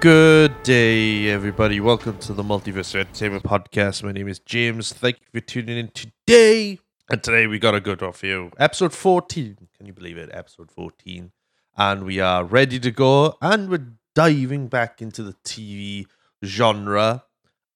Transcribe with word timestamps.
Good 0.00 0.62
day, 0.62 1.28
everybody. 1.28 1.78
Welcome 1.78 2.16
to 2.20 2.32
the 2.32 2.42
Multiverse 2.42 2.98
Entertainment 2.98 3.44
Podcast. 3.44 4.02
My 4.02 4.12
name 4.12 4.28
is 4.28 4.38
James. 4.38 4.94
Thank 4.94 5.18
you 5.20 5.26
for 5.30 5.44
tuning 5.44 5.76
in 5.76 5.88
today. 5.88 6.78
And 7.10 7.22
today 7.22 7.46
we 7.46 7.58
got 7.58 7.74
a 7.74 7.80
good 7.80 8.00
one 8.00 8.12
for 8.12 8.24
you. 8.24 8.50
Episode 8.58 8.94
14. 8.94 9.68
Can 9.76 9.86
you 9.86 9.92
believe 9.92 10.16
it? 10.16 10.30
Episode 10.32 10.70
14. 10.70 11.32
And 11.76 12.04
we 12.04 12.18
are 12.18 12.44
ready 12.44 12.80
to 12.80 12.90
go. 12.90 13.36
And 13.42 13.68
we're 13.68 13.88
diving 14.14 14.68
back 14.68 15.02
into 15.02 15.22
the 15.22 15.34
TV 15.44 16.06
genre. 16.42 17.24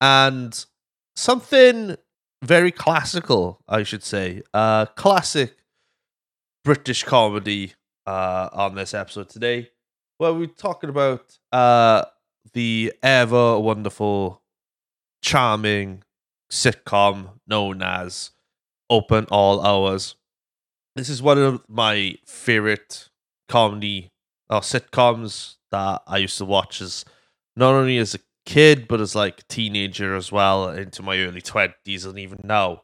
And 0.01 0.65
something 1.15 1.95
very 2.41 2.71
classical, 2.71 3.61
I 3.69 3.83
should 3.83 4.03
say. 4.03 4.41
Uh, 4.51 4.87
classic 4.87 5.57
British 6.63 7.03
comedy 7.03 7.73
uh, 8.07 8.49
on 8.51 8.73
this 8.73 8.95
episode 8.95 9.29
today. 9.29 9.69
Well, 10.17 10.35
we're 10.37 10.47
talking 10.47 10.89
about 10.89 11.37
uh, 11.51 12.05
the 12.53 12.93
ever 13.03 13.59
wonderful, 13.59 14.41
charming 15.21 16.03
sitcom 16.51 17.39
known 17.47 17.81
as 17.81 18.31
Open 18.89 19.25
All 19.31 19.65
Hours. 19.65 20.15
This 20.95 21.09
is 21.09 21.21
one 21.21 21.37
of 21.37 21.61
my 21.67 22.15
favorite 22.25 23.09
comedy 23.49 24.11
or 24.49 24.61
sitcoms 24.61 25.55
that 25.71 26.01
I 26.07 26.17
used 26.17 26.37
to 26.37 26.45
watch 26.45 26.81
as 26.81 27.05
not 27.55 27.73
only 27.73 27.97
as 27.97 28.15
a 28.15 28.19
kid 28.45 28.87
but 28.87 29.01
as 29.01 29.15
like 29.15 29.39
a 29.39 29.43
teenager 29.43 30.15
as 30.15 30.31
well 30.31 30.69
into 30.69 31.01
my 31.01 31.17
early 31.17 31.41
20s 31.41 32.05
and 32.05 32.19
even 32.19 32.39
now 32.43 32.83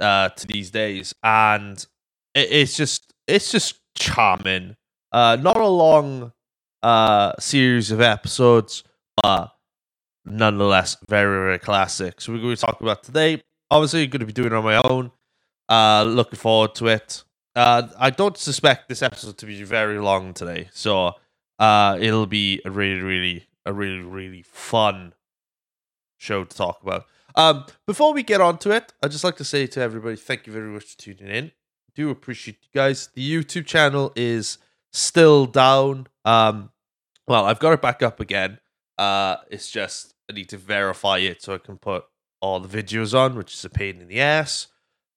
uh 0.00 0.28
to 0.28 0.46
these 0.46 0.70
days 0.70 1.14
and 1.22 1.86
it, 2.34 2.48
it's 2.50 2.76
just 2.76 3.12
it's 3.26 3.50
just 3.50 3.80
charming 3.96 4.76
uh 5.10 5.36
not 5.40 5.56
a 5.56 5.66
long 5.66 6.32
uh 6.84 7.32
series 7.40 7.90
of 7.90 8.00
episodes 8.00 8.84
but 9.22 9.50
nonetheless 10.24 10.96
very 11.08 11.38
very 11.46 11.58
classic. 11.58 12.20
So 12.20 12.32
we're 12.32 12.40
going 12.40 12.56
to 12.56 12.60
talk 12.60 12.80
about 12.80 13.02
today. 13.04 13.42
Obviously 13.70 14.06
going 14.06 14.20
to 14.20 14.26
be 14.26 14.32
doing 14.32 14.52
on 14.52 14.64
my 14.64 14.80
own. 14.84 15.10
Uh 15.68 16.04
looking 16.04 16.38
forward 16.38 16.74
to 16.76 16.88
it. 16.88 17.24
Uh 17.56 17.88
i 17.98 18.10
don't 18.10 18.36
suspect 18.36 18.88
this 18.88 19.02
episode 19.02 19.38
to 19.38 19.46
be 19.46 19.62
very 19.62 19.98
long 19.98 20.34
today 20.34 20.68
so 20.72 21.12
uh 21.58 21.96
it'll 22.00 22.26
be 22.26 22.60
a 22.64 22.70
really 22.70 23.00
really 23.00 23.46
a 23.64 23.72
really 23.72 24.00
really 24.02 24.42
fun 24.42 25.14
show 26.18 26.44
to 26.44 26.56
talk 26.56 26.82
about. 26.82 27.06
Um 27.36 27.64
before 27.86 28.12
we 28.12 28.22
get 28.22 28.40
on 28.40 28.58
to 28.58 28.70
it 28.72 28.92
i'd 29.02 29.10
just 29.10 29.24
like 29.24 29.36
to 29.36 29.44
say 29.44 29.66
to 29.68 29.80
everybody 29.80 30.16
thank 30.16 30.46
you 30.46 30.52
very 30.52 30.68
much 30.68 30.84
for 30.84 30.98
tuning 30.98 31.28
in. 31.28 31.44
I 31.46 31.90
do 31.94 32.10
appreciate 32.10 32.58
you 32.62 32.68
guys. 32.74 33.08
The 33.14 33.24
youtube 33.32 33.66
channel 33.66 34.12
is 34.16 34.58
still 34.92 35.46
down. 35.46 36.08
Um 36.24 36.70
well 37.26 37.44
i've 37.46 37.58
got 37.58 37.72
it 37.72 37.82
back 37.82 38.02
up 38.02 38.20
again 38.20 38.58
uh 38.98 39.36
it's 39.50 39.70
just 39.70 40.14
i 40.30 40.32
need 40.32 40.48
to 40.48 40.58
verify 40.58 41.18
it 41.18 41.42
so 41.42 41.54
i 41.54 41.58
can 41.58 41.76
put 41.76 42.04
all 42.40 42.60
the 42.60 42.82
videos 42.82 43.18
on 43.18 43.36
which 43.36 43.54
is 43.54 43.64
a 43.64 43.70
pain 43.70 44.00
in 44.00 44.08
the 44.08 44.20
ass 44.20 44.68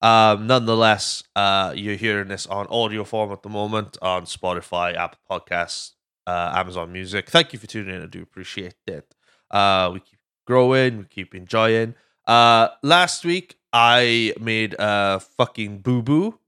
um 0.02 0.48
nonetheless 0.48 1.24
uh 1.36 1.74
you're 1.76 1.96
hearing 1.96 2.28
this 2.28 2.46
on 2.48 2.68
audio 2.68 3.04
form 3.04 3.32
at 3.32 3.44
the 3.44 3.50
moment 3.50 3.98
on 4.02 4.24
spotify 4.24 4.96
apple 4.96 5.20
podcasts 5.30 5.92
uh, 6.28 6.52
Amazon 6.56 6.92
Music. 6.92 7.30
Thank 7.30 7.54
you 7.54 7.60
for 7.60 7.68
tuning 7.68 7.96
in. 7.96 8.04
I 8.04 8.06
do 8.06 8.22
appreciate 8.22 8.76
it. 8.86 9.16
Uh, 9.50 9.90
we 9.94 10.02
keep 10.02 10.20
growing, 10.46 11.00
we 11.00 11.06
keep 11.06 11.34
enjoying. 11.34 11.96
Uh, 12.28 12.68
last 12.84 13.24
week 13.24 13.56
I 13.72 14.34
made 14.40 14.76
a 14.78 15.22
fucking 15.22 15.80
boo 15.80 16.02
boo. 16.02 16.40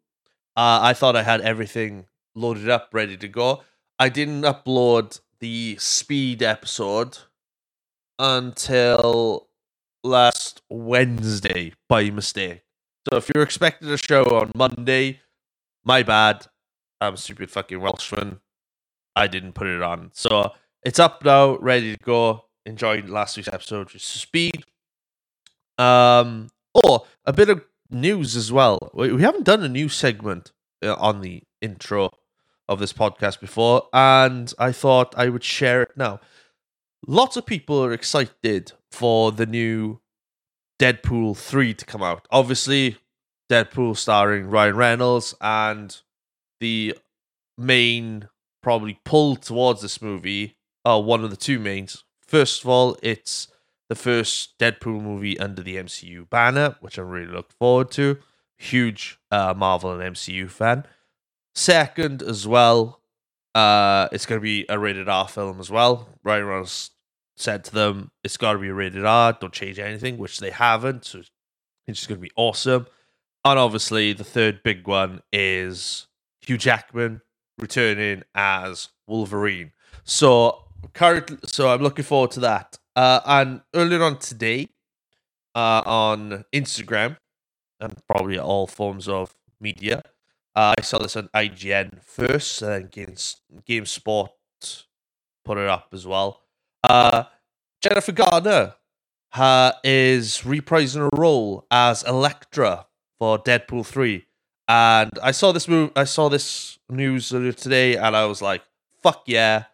Uh, 0.55 0.79
I 0.81 0.93
thought 0.93 1.15
I 1.15 1.23
had 1.23 1.39
everything 1.41 2.05
loaded 2.35 2.69
up, 2.69 2.89
ready 2.91 3.15
to 3.17 3.27
go. 3.29 3.63
I 3.97 4.09
didn't 4.09 4.41
upload 4.41 5.19
the 5.39 5.77
speed 5.79 6.43
episode 6.43 7.17
until 8.17 9.47
last 10.03 10.61
Wednesday 10.69 11.73
by 11.87 12.09
mistake. 12.09 12.63
So 13.09 13.17
if 13.17 13.29
you're 13.33 13.43
expecting 13.43 13.89
a 13.89 13.97
show 13.97 14.23
on 14.23 14.51
Monday, 14.55 15.21
my 15.83 16.03
bad. 16.03 16.47
I'm 17.01 17.13
a 17.13 17.17
stupid 17.17 17.49
fucking 17.49 17.79
Welshman. 17.79 18.39
I 19.15 19.27
didn't 19.27 19.53
put 19.53 19.67
it 19.67 19.81
on. 19.81 20.11
So 20.13 20.51
it's 20.83 20.99
up 20.99 21.23
now, 21.23 21.57
ready 21.57 21.95
to 21.95 22.03
go. 22.03 22.45
Enjoyed 22.65 23.09
last 23.09 23.37
week's 23.37 23.47
episode, 23.47 23.93
is 23.95 24.03
speed. 24.03 24.63
Um, 25.77 26.49
or 26.73 27.05
a 27.25 27.33
bit 27.33 27.49
of 27.49 27.63
news 27.89 28.35
as 28.35 28.51
well. 28.51 28.91
We, 28.93 29.13
we 29.13 29.21
haven't 29.21 29.45
done 29.45 29.63
a 29.63 29.69
new 29.69 29.89
segment 29.89 30.51
uh, 30.83 30.93
on 30.95 31.21
the 31.21 31.43
intro 31.61 32.11
of 32.69 32.79
this 32.79 32.93
podcast 32.93 33.41
before, 33.41 33.87
and 33.91 34.53
I 34.59 34.71
thought 34.71 35.15
I 35.17 35.27
would 35.27 35.43
share 35.43 35.81
it 35.81 35.97
now. 35.97 36.21
Lots 37.05 37.35
of 37.35 37.45
people 37.45 37.83
are 37.83 37.91
excited 37.91 38.71
for 38.91 39.31
the 39.31 39.47
new 39.47 39.99
Deadpool 40.79 41.35
3 41.35 41.73
to 41.73 41.85
come 41.85 42.03
out. 42.03 42.27
Obviously, 42.31 42.97
Deadpool 43.49 43.97
starring 43.97 44.49
Ryan 44.49 44.75
Reynolds 44.75 45.33
and 45.41 45.97
the 46.59 46.95
main 47.57 48.29
probably 48.61 48.99
pull 49.03 49.35
towards 49.35 49.81
this 49.81 50.01
movie 50.01 50.55
are 50.85 51.01
one 51.01 51.23
of 51.23 51.31
the 51.31 51.37
two 51.37 51.59
mains. 51.59 52.03
First 52.27 52.63
of 52.63 52.69
all, 52.69 52.97
it's 53.01 53.47
the 53.89 53.95
first 53.95 54.59
Deadpool 54.59 55.01
movie 55.01 55.39
under 55.39 55.63
the 55.63 55.77
MCU 55.77 56.29
banner, 56.29 56.75
which 56.81 56.99
I'm 56.99 57.09
really 57.09 57.31
looking 57.31 57.55
forward 57.57 57.89
to. 57.91 58.17
Huge 58.57 59.17
uh, 59.31 59.55
Marvel 59.57 59.91
and 59.99 60.15
MCU 60.15 60.49
fan. 60.49 60.85
Second, 61.59 62.23
as 62.23 62.47
well, 62.47 63.01
uh, 63.53 64.07
it's 64.13 64.25
going 64.25 64.39
to 64.39 64.41
be 64.41 64.65
a 64.69 64.79
rated 64.79 65.09
R 65.09 65.27
film 65.27 65.59
as 65.59 65.69
well. 65.69 66.07
Ryan 66.23 66.45
Reynolds 66.45 66.91
said 67.35 67.65
to 67.65 67.73
them, 67.73 68.11
it's 68.23 68.37
got 68.37 68.53
to 68.53 68.59
be 68.59 68.71
rated 68.71 69.03
R, 69.03 69.33
don't 69.33 69.51
change 69.51 69.77
anything, 69.77 70.17
which 70.17 70.39
they 70.39 70.51
haven't. 70.51 71.03
So 71.03 71.19
it's 71.19 71.29
just 71.85 72.07
going 72.07 72.21
to 72.21 72.25
be 72.25 72.31
awesome. 72.37 72.87
And 73.43 73.59
obviously, 73.59 74.13
the 74.13 74.23
third 74.23 74.63
big 74.63 74.87
one 74.87 75.19
is 75.33 76.07
Hugh 76.43 76.57
Jackman 76.57 77.23
returning 77.57 78.23
as 78.33 78.87
Wolverine. 79.05 79.73
So 80.05 80.63
currently, 80.93 81.39
so 81.43 81.73
I'm 81.73 81.81
looking 81.81 82.05
forward 82.05 82.31
to 82.31 82.39
that. 82.39 82.79
Uh, 82.95 83.19
and 83.25 83.61
earlier 83.75 84.01
on 84.01 84.19
today, 84.19 84.69
uh, 85.55 85.81
on 85.85 86.45
Instagram 86.53 87.17
and 87.81 87.97
probably 88.07 88.39
all 88.39 88.65
forms 88.65 89.09
of 89.09 89.35
media, 89.59 90.03
uh, 90.55 90.73
I 90.77 90.81
saw 90.81 90.99
this 90.99 91.15
on 91.15 91.29
IGN 91.33 92.03
first, 92.03 92.61
and 92.61 92.71
then 92.71 92.89
Games 92.91 93.37
GameSpot 93.67 94.29
put 95.45 95.57
it 95.57 95.67
up 95.67 95.89
as 95.93 96.05
well. 96.05 96.41
Uh, 96.83 97.23
Jennifer 97.81 98.11
Garner 98.11 98.75
uh, 99.33 99.71
is 99.83 100.39
reprising 100.39 100.99
her 100.99 101.09
role 101.13 101.65
as 101.71 102.03
Elektra 102.03 102.87
for 103.17 103.37
Deadpool 103.37 103.85
three. 103.85 104.25
And 104.67 105.11
I 105.21 105.31
saw 105.31 105.51
this 105.51 105.67
move. 105.67 105.91
I 105.95 106.03
saw 106.03 106.29
this 106.29 106.77
news 106.89 107.29
today, 107.29 107.95
and 107.95 108.15
I 108.15 108.25
was 108.25 108.41
like, 108.41 108.61
"Fuck 109.01 109.23
yeah!" 109.25 109.65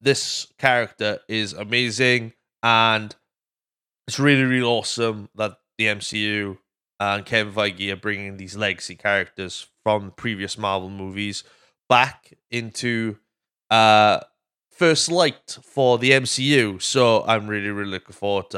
This 0.00 0.46
character 0.58 1.18
is 1.28 1.52
amazing, 1.52 2.32
and 2.62 3.14
it's 4.06 4.18
really, 4.18 4.44
really 4.44 4.62
awesome 4.62 5.28
that 5.34 5.58
the 5.76 5.86
MCU 5.86 6.58
and 7.00 7.24
Kevin 7.24 7.52
Feige 7.52 7.92
are 7.92 7.96
bringing 7.96 8.36
these 8.36 8.56
legacy 8.56 8.96
characters 8.96 9.68
from 9.82 10.12
previous 10.16 10.58
Marvel 10.58 10.90
movies 10.90 11.44
back 11.88 12.34
into 12.50 13.16
uh 13.70 14.20
first 14.70 15.10
light 15.10 15.58
for 15.62 15.98
the 15.98 16.12
MCU. 16.12 16.80
So 16.80 17.24
I'm 17.26 17.46
really, 17.48 17.70
really 17.70 17.90
looking 17.90 18.14
forward 18.14 18.50
to 18.50 18.56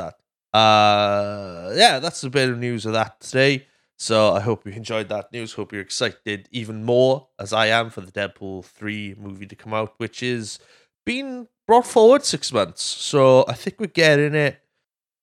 that. 0.53 0.59
Uh, 0.59 1.73
yeah, 1.75 1.99
that's 1.99 2.23
a 2.25 2.31
bit 2.31 2.49
of 2.51 2.59
news 2.59 2.85
of 2.87 2.93
that 2.93 3.21
today. 3.21 3.67
So 3.99 4.33
I 4.33 4.41
hope 4.41 4.67
you 4.67 4.73
enjoyed 4.73 5.09
that 5.11 5.33
news. 5.33 5.53
Hope 5.53 5.73
you're 5.73 5.83
excited 5.83 6.49
even 6.51 6.85
more 6.85 7.29
as 7.39 7.53
I 7.53 7.67
am 7.67 7.91
for 7.91 8.01
the 8.01 8.13
Deadpool 8.13 8.65
3 8.65 9.15
movie 9.19 9.47
to 9.47 9.57
come 9.57 9.75
out, 9.75 9.95
which 9.99 10.23
is 10.23 10.59
being 11.05 11.49
brought 11.67 11.87
forward 11.87 12.25
six 12.25 12.53
months. 12.53 12.83
So 12.83 13.45
I 13.49 13.53
think 13.55 13.79
we're 13.79 13.87
getting 13.87 14.35
it 14.35 14.61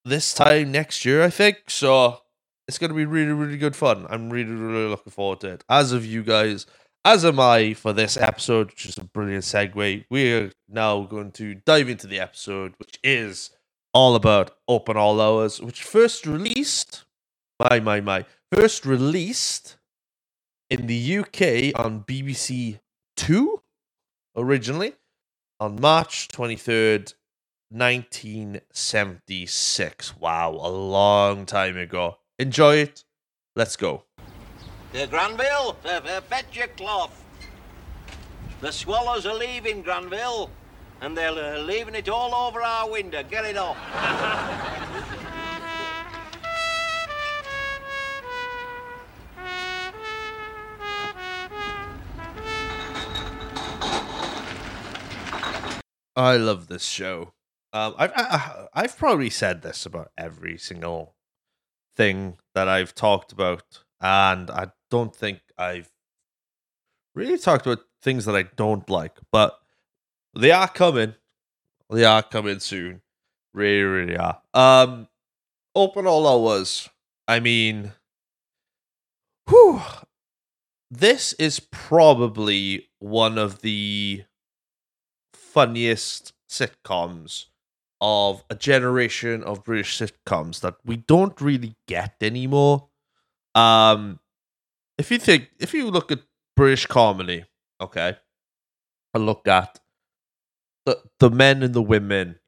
this 0.06 0.34
time 0.34 0.72
next 0.72 1.06
year, 1.06 1.24
I 1.24 1.30
think. 1.30 1.70
So 1.70 2.20
it's 2.68 2.78
going 2.78 2.90
to 2.90 2.96
be 2.96 3.06
really, 3.06 3.32
really 3.32 3.58
good 3.58 3.76
fun. 3.76 4.06
I'm 4.10 4.30
really, 4.30 4.52
really 4.52 4.90
looking 4.90 5.12
forward 5.12 5.42
to 5.42 5.50
it. 5.50 5.64
As 5.70 5.92
of 5.92 6.06
you 6.06 6.24
guys, 6.24 6.66
as 7.06 7.24
am 7.24 7.40
I 7.40 7.74
for 7.74 7.94
this 7.94 8.18
episode, 8.18 8.68
which 8.68 8.86
is 8.86 8.98
a 8.98 9.06
brilliant 9.06 9.46
segue. 9.46 10.06
We're 10.10 10.52
now 10.68 11.04
going 11.04 11.32
to 11.34 11.56
dive 11.56 11.90
into 11.90 12.08
the 12.08 12.20
episode, 12.20 12.74
which 12.78 13.00
is 13.04 13.52
all 13.94 14.16
about 14.16 14.58
Open 14.68 14.98
All 14.98 15.22
Hours, 15.22 15.62
which 15.62 15.84
first 15.84 16.26
released, 16.26 17.06
my, 17.60 17.80
my, 17.80 18.02
my, 18.02 18.26
first 18.52 18.86
released 18.86 19.78
in 20.70 20.88
the 20.88 21.20
UK 21.20 21.80
on 21.80 22.04
BBC 22.04 22.80
Two 23.16 23.62
originally 24.36 24.94
on 25.60 25.82
March 25.82 26.28
23rd, 26.28 27.16
1976. 27.70 30.18
Wow, 30.18 30.52
a 30.52 30.70
long 30.70 31.46
time 31.46 31.78
ago. 31.78 32.18
Enjoy 32.40 32.76
it. 32.76 33.04
Let's 33.56 33.76
go. 33.76 34.04
Uh, 34.94 35.06
Granville, 35.08 35.74
fetch 35.74 36.56
your 36.56 36.68
cloth. 36.68 37.24
The 38.62 38.72
swallows 38.72 39.26
are 39.26 39.34
leaving, 39.36 39.82
Granville. 39.82 40.52
and 41.02 41.18
they're 41.18 41.32
uh, 41.32 41.60
leaving 41.60 41.96
it 41.96 42.10
all 42.10 42.34
over 42.34 42.62
our 42.62 42.90
window. 42.90 43.24
Get 43.24 43.46
it 43.46 43.58
off. 43.58 43.78
I 56.16 56.36
love 56.38 56.68
this 56.68 56.84
show. 56.84 57.34
Um, 57.74 57.94
I've 57.98 58.12
I, 58.16 58.68
I've 58.74 58.98
probably 58.98 59.30
said 59.30 59.62
this 59.62 59.86
about 59.86 60.12
every 60.18 60.58
single 60.58 61.14
thing 61.98 62.38
that 62.56 62.70
I've 62.70 62.96
talked 62.96 63.32
about, 63.32 63.84
and 64.00 64.50
I 64.50 64.68
don't 64.90 65.14
think 65.16 65.40
I've 65.58 65.90
really 67.16 67.38
talked 67.38 67.66
about 67.66 67.80
things 68.02 68.26
that 68.26 68.36
I 68.36 68.44
don't 68.56 68.90
like, 68.90 69.18
but 69.32 69.60
they 70.36 70.52
are 70.52 70.68
coming. 70.68 71.16
They 71.90 72.06
are 72.06 72.24
coming 72.24 72.60
soon. 72.60 73.02
Really, 73.54 73.82
really 73.84 74.18
are. 74.18 74.42
Um, 74.54 75.08
open 75.76 76.06
all 76.06 76.28
hours. 76.28 76.90
I 77.28 77.40
mean, 77.40 77.94
whew, 79.50 79.82
this 80.92 81.34
is 81.34 81.60
probably 81.60 82.90
one 83.00 83.38
of 83.38 83.62
the 83.62 84.24
funniest 85.34 86.34
sitcoms 86.50 87.48
of 88.00 88.44
a 88.50 88.56
generation 88.56 89.44
of 89.44 89.64
British 89.64 89.98
sitcoms 89.98 90.62
that 90.62 90.76
we 90.86 90.98
don't 90.98 91.40
really 91.42 91.76
get 91.88 92.16
anymore. 92.22 92.90
Um, 93.56 94.20
if 94.98 95.12
you 95.12 95.18
think, 95.18 95.50
if 95.60 95.74
you 95.74 95.90
look 95.90 96.12
at 96.12 96.20
British 96.56 96.86
comedy, 96.86 97.46
okay, 97.82 98.18
and 99.14 99.26
look 99.26 99.48
at 99.48 99.80
the 100.86 101.00
the 101.20 101.30
men 101.30 101.64
and 101.64 101.74
the 101.74 101.82
women 101.82 102.40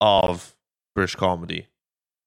of 0.00 0.54
British 0.94 1.16
comedy, 1.16 1.68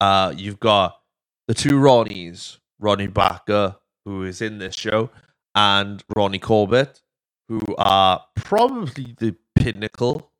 uh, 0.02 0.34
you've 0.36 0.60
got 0.60 1.00
the 1.48 1.54
two 1.54 1.80
Ronnies, 1.80 2.58
Ronnie 2.80 3.08
Barker, 3.08 3.78
who 4.06 4.24
is 4.24 4.42
in 4.42 4.58
this 4.58 4.76
show, 4.76 5.10
and 5.56 6.04
Ronnie 6.16 6.40
Corbett, 6.40 7.02
who 7.48 7.62
are 7.78 8.24
probably 8.36 9.16
the 9.18 9.36
pinnacle 9.56 10.32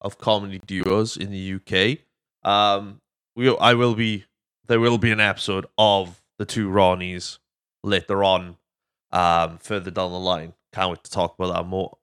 of 0.00 0.18
comedy 0.18 0.60
duos 0.66 1.16
in 1.16 1.30
the 1.30 1.54
UK. 1.54 1.98
Um, 2.48 3.00
we 3.34 3.54
I 3.56 3.74
will 3.74 3.94
be 3.94 4.24
there 4.66 4.80
will 4.80 4.98
be 4.98 5.12
an 5.12 5.20
episode 5.20 5.66
of 5.78 6.22
the 6.38 6.44
two 6.44 6.68
Ronnies 6.68 7.38
later 7.82 8.24
on, 8.24 8.56
um, 9.12 9.58
further 9.58 9.90
down 9.90 10.12
the 10.12 10.18
line. 10.18 10.54
Can't 10.72 10.90
wait 10.90 11.04
to 11.04 11.10
talk 11.10 11.34
about 11.38 11.54
that 11.54 11.66
more. 11.66 11.96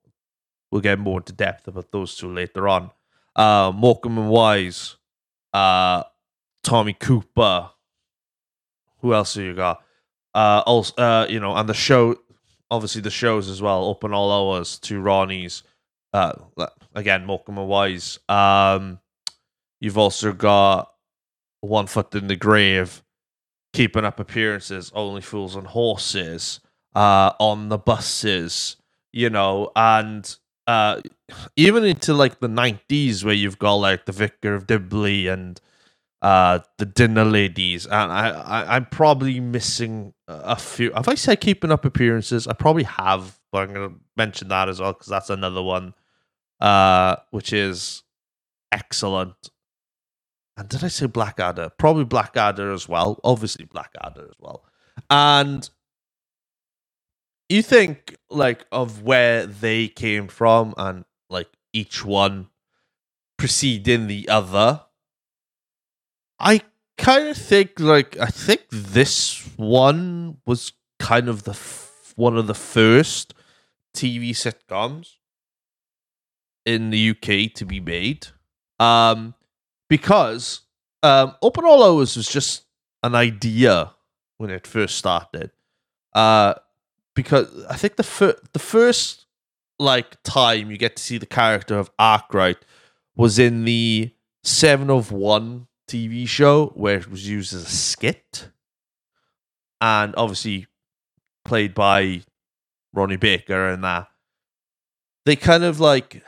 We'll 0.71 0.81
get 0.81 0.99
more 0.99 1.19
into 1.19 1.33
depth 1.33 1.67
about 1.67 1.91
those 1.91 2.15
two 2.15 2.33
later 2.33 2.67
on. 2.67 2.91
Uh, 3.35 3.71
Morecambe 3.75 4.17
and 4.17 4.29
Wise, 4.29 4.95
uh, 5.53 6.03
Tommy 6.63 6.93
Cooper. 6.93 7.69
Who 8.99 9.13
else 9.13 9.35
have 9.35 9.43
you 9.43 9.53
got? 9.53 9.83
Uh, 10.33 10.63
also, 10.65 10.93
uh, 10.95 11.27
you 11.29 11.39
know, 11.39 11.55
and 11.55 11.69
the 11.69 11.73
show, 11.73 12.15
obviously 12.71 13.01
the 13.01 13.11
shows 13.11 13.49
as 13.49 13.61
well. 13.61 13.83
Open 13.85 14.13
all 14.13 14.31
hours, 14.31 14.79
two 14.79 15.01
Ronnies. 15.01 15.61
Uh, 16.11 16.33
again, 16.93 17.25
Morecambe 17.25 17.59
and 17.59 17.67
Wise. 17.67 18.19
Um, 18.29 18.99
you've 19.79 19.97
also 19.97 20.33
got 20.33 20.91
One 21.61 21.87
Foot 21.87 22.13
in 22.15 22.27
the 22.27 22.35
Grave, 22.35 23.03
keeping 23.73 24.05
up 24.05 24.19
appearances, 24.19 24.91
Only 24.93 25.21
Fools 25.21 25.55
and 25.55 25.67
Horses, 25.67 26.59
uh, 26.95 27.31
on 27.39 27.69
the 27.69 27.77
buses, 27.77 28.77
you 29.11 29.29
know, 29.29 29.71
and 29.75 30.35
uh, 30.67 31.01
even 31.55 31.83
into 31.83 32.13
like 32.13 32.39
the 32.39 32.47
90s 32.47 33.23
where 33.23 33.33
you've 33.33 33.59
got 33.59 33.75
like 33.75 34.05
the 34.05 34.11
Vicar 34.11 34.55
of 34.55 34.67
Dibley 34.67 35.27
and 35.27 35.59
uh, 36.21 36.59
the 36.77 36.85
Dinner 36.85 37.25
Ladies. 37.25 37.85
And 37.85 38.11
I, 38.11 38.29
I, 38.29 38.75
I'm 38.75 38.85
probably 38.85 39.39
missing 39.39 40.13
a 40.27 40.55
few. 40.55 40.93
Have 40.93 41.07
I 41.07 41.15
said 41.15 41.41
keeping 41.41 41.71
up 41.71 41.83
appearances? 41.83 42.47
I 42.47 42.53
probably 42.53 42.83
have, 42.83 43.39
but 43.51 43.69
I'm 43.69 43.73
to 43.75 43.93
mention 44.15 44.47
that 44.49 44.69
as 44.69 44.79
well 44.79 44.93
because 44.93 45.07
that's 45.07 45.29
another 45.29 45.61
one 45.61 45.93
uh, 46.63 47.17
which 47.31 47.51
is 47.53 48.03
excellent. 48.71 49.49
And 50.55 50.69
did 50.69 50.83
I 50.83 50.87
say 50.87 51.07
Blackadder? 51.07 51.71
Probably 51.77 52.05
Blackadder 52.05 52.71
as 52.71 52.87
well. 52.87 53.19
Obviously 53.23 53.65
Blackadder 53.65 54.27
as 54.29 54.35
well. 54.39 54.63
And 55.09 55.69
you 57.49 57.61
think 57.61 58.15
like 58.29 58.65
of 58.71 59.03
where 59.03 59.45
they 59.45 59.89
came 59.89 60.27
from 60.27 60.73
and 60.77 61.03
like 61.29 61.49
each 61.73 62.05
one 62.05 62.47
preceding 63.37 64.07
the 64.07 64.29
other. 64.29 64.81
I 66.39 66.61
kind 66.97 67.27
of 67.27 67.37
think 67.37 67.79
like 67.79 68.17
I 68.17 68.27
think 68.27 68.61
this 68.71 69.49
one 69.57 70.37
was 70.45 70.71
kind 70.99 71.27
of 71.27 71.43
the 71.43 71.51
f- 71.51 72.13
one 72.15 72.37
of 72.37 72.47
the 72.47 72.53
first 72.53 73.33
TV 73.95 74.29
sitcoms 74.29 75.15
in 76.65 76.89
the 76.89 77.09
UK 77.11 77.53
to 77.55 77.65
be 77.65 77.79
made. 77.79 78.27
Um, 78.79 79.33
because 79.89 80.61
um, 81.01 81.35
Open 81.41 81.65
All 81.65 81.83
Hours 81.83 82.15
was 82.15 82.27
just 82.27 82.63
an 83.03 83.15
idea 83.15 83.91
when 84.37 84.49
it 84.49 84.65
first 84.65 84.95
started. 84.95 85.51
Uh, 86.13 86.55
because 87.15 87.65
I 87.69 87.75
think 87.75 87.97
the 87.97 88.03
fir- 88.03 88.39
the 88.53 88.59
first 88.59 89.25
like 89.79 90.21
time 90.23 90.71
you 90.71 90.77
get 90.77 90.95
to 90.95 91.03
see 91.03 91.17
the 91.17 91.25
character 91.25 91.77
of 91.77 91.91
Arkwright 91.99 92.57
was 93.15 93.37
in 93.37 93.65
the 93.65 94.11
Seven 94.43 94.89
of 94.89 95.11
One 95.11 95.67
TV 95.87 96.27
show 96.27 96.67
where 96.75 96.97
it 96.97 97.11
was 97.11 97.27
used 97.27 97.53
as 97.53 97.63
a 97.63 97.69
skit, 97.69 98.49
and 99.81 100.13
obviously 100.17 100.67
played 101.45 101.73
by 101.73 102.21
Ronnie 102.93 103.17
Baker 103.17 103.67
and 103.67 103.83
that. 103.83 104.07
They 105.25 105.35
kind 105.35 105.63
of 105.63 105.79
like 105.79 106.23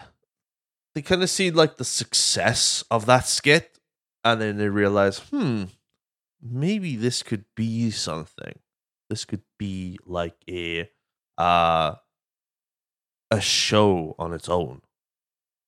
they 0.96 1.02
kind 1.02 1.22
of 1.22 1.30
see 1.30 1.52
like 1.52 1.78
the 1.78 1.86
success 1.86 2.84
of 2.90 3.06
that 3.06 3.28
skit, 3.28 3.80
and 4.24 4.42
then 4.42 4.58
they 4.58 4.70
realize, 4.70 5.20
hmm, 5.20 5.66
maybe 6.42 6.96
this 6.96 7.24
could 7.24 7.46
be 7.56 7.92
something. 7.92 8.60
This 9.10 9.26
could 9.26 9.44
be 9.60 10.00
like 10.06 10.36
a 10.50 10.90
uh 11.38 11.96
a 13.32 13.42
show 13.42 14.16
on 14.18 14.34
its 14.34 14.50
own. 14.50 14.82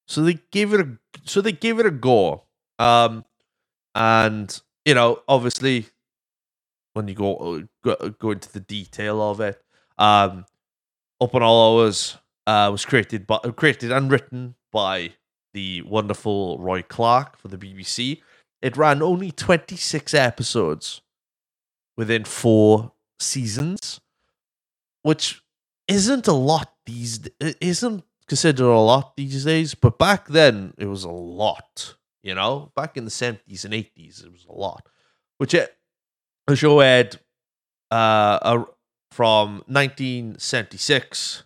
So 0.07 0.22
they 0.22 0.39
gave 0.51 0.74
it 0.74 0.81
a 0.81 0.98
so 1.25 1.41
they 1.41 1.51
gave 1.51 1.79
it 1.79 1.86
a 1.86 1.91
go. 1.91 2.43
Um 2.79 3.25
and 3.96 4.60
you 4.86 4.96
know, 4.96 5.22
obviously 5.27 5.88
when 6.93 7.07
you 7.07 7.15
go 7.15 7.63
go, 7.84 7.96
go 8.19 8.31
into 8.31 8.51
the 8.51 8.60
detail 8.60 9.22
of 9.22 9.39
it, 9.41 9.62
um 9.98 10.46
Open 11.22 11.43
All 11.43 11.79
Hours 11.79 12.17
uh 12.48 12.69
was 12.72 12.86
created 12.86 13.27
by 13.27 13.39
created 13.55 13.91
and 13.91 14.12
written 14.12 14.55
by 14.72 15.12
the 15.54 15.82
wonderful 15.84 16.60
Roy 16.60 16.82
Clarke 16.82 17.38
for 17.38 17.48
the 17.48 17.58
BBC. 17.58 18.22
It 18.62 18.78
ran 18.78 19.02
only 19.02 19.32
26 19.32 20.14
episodes 20.14 21.02
within 21.96 22.24
four 22.24 22.92
seasons, 23.20 24.00
which 25.04 25.42
isn't 25.88 26.28
a 26.28 26.34
lot 26.34 26.74
these 26.86 27.28
isn't 27.40 28.04
considered 28.28 28.66
a 28.66 28.80
lot 28.80 29.16
these 29.16 29.46
days, 29.46 29.74
but 29.74 29.98
back 29.98 30.28
then 30.28 30.74
it 30.78 30.86
was 30.86 31.04
a 31.04 31.10
lot. 31.10 31.96
You 32.24 32.36
know, 32.36 32.72
back 32.76 32.98
in 32.98 33.06
the 33.06 33.12
70s 33.12 33.64
and 33.64 33.74
80s, 33.74 34.26
it 34.26 34.32
was 34.32 34.46
a 34.50 34.54
lot. 34.54 34.88
Which 35.38 35.54
it 35.54 35.78
the 36.46 36.56
show 36.56 36.80
aired 36.80 37.20
uh, 37.92 38.64
from 39.12 39.64
1976 39.68 41.44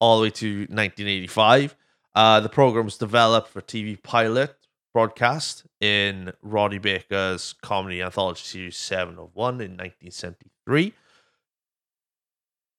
all 0.00 0.18
the 0.18 0.22
way 0.24 0.30
to 0.30 0.58
1985. 0.60 1.76
Uh, 2.18 2.40
the 2.40 2.48
program 2.48 2.84
was 2.84 2.98
developed 2.98 3.46
for 3.48 3.60
TV 3.60 3.96
pilot 4.02 4.56
broadcast 4.92 5.64
in 5.80 6.32
Ronnie 6.42 6.78
Baker's 6.78 7.54
comedy 7.62 8.02
anthology 8.02 8.42
series 8.42 8.76
Seven 8.76 9.20
of 9.20 9.36
One 9.36 9.60
in 9.60 9.76
1973. 9.76 10.94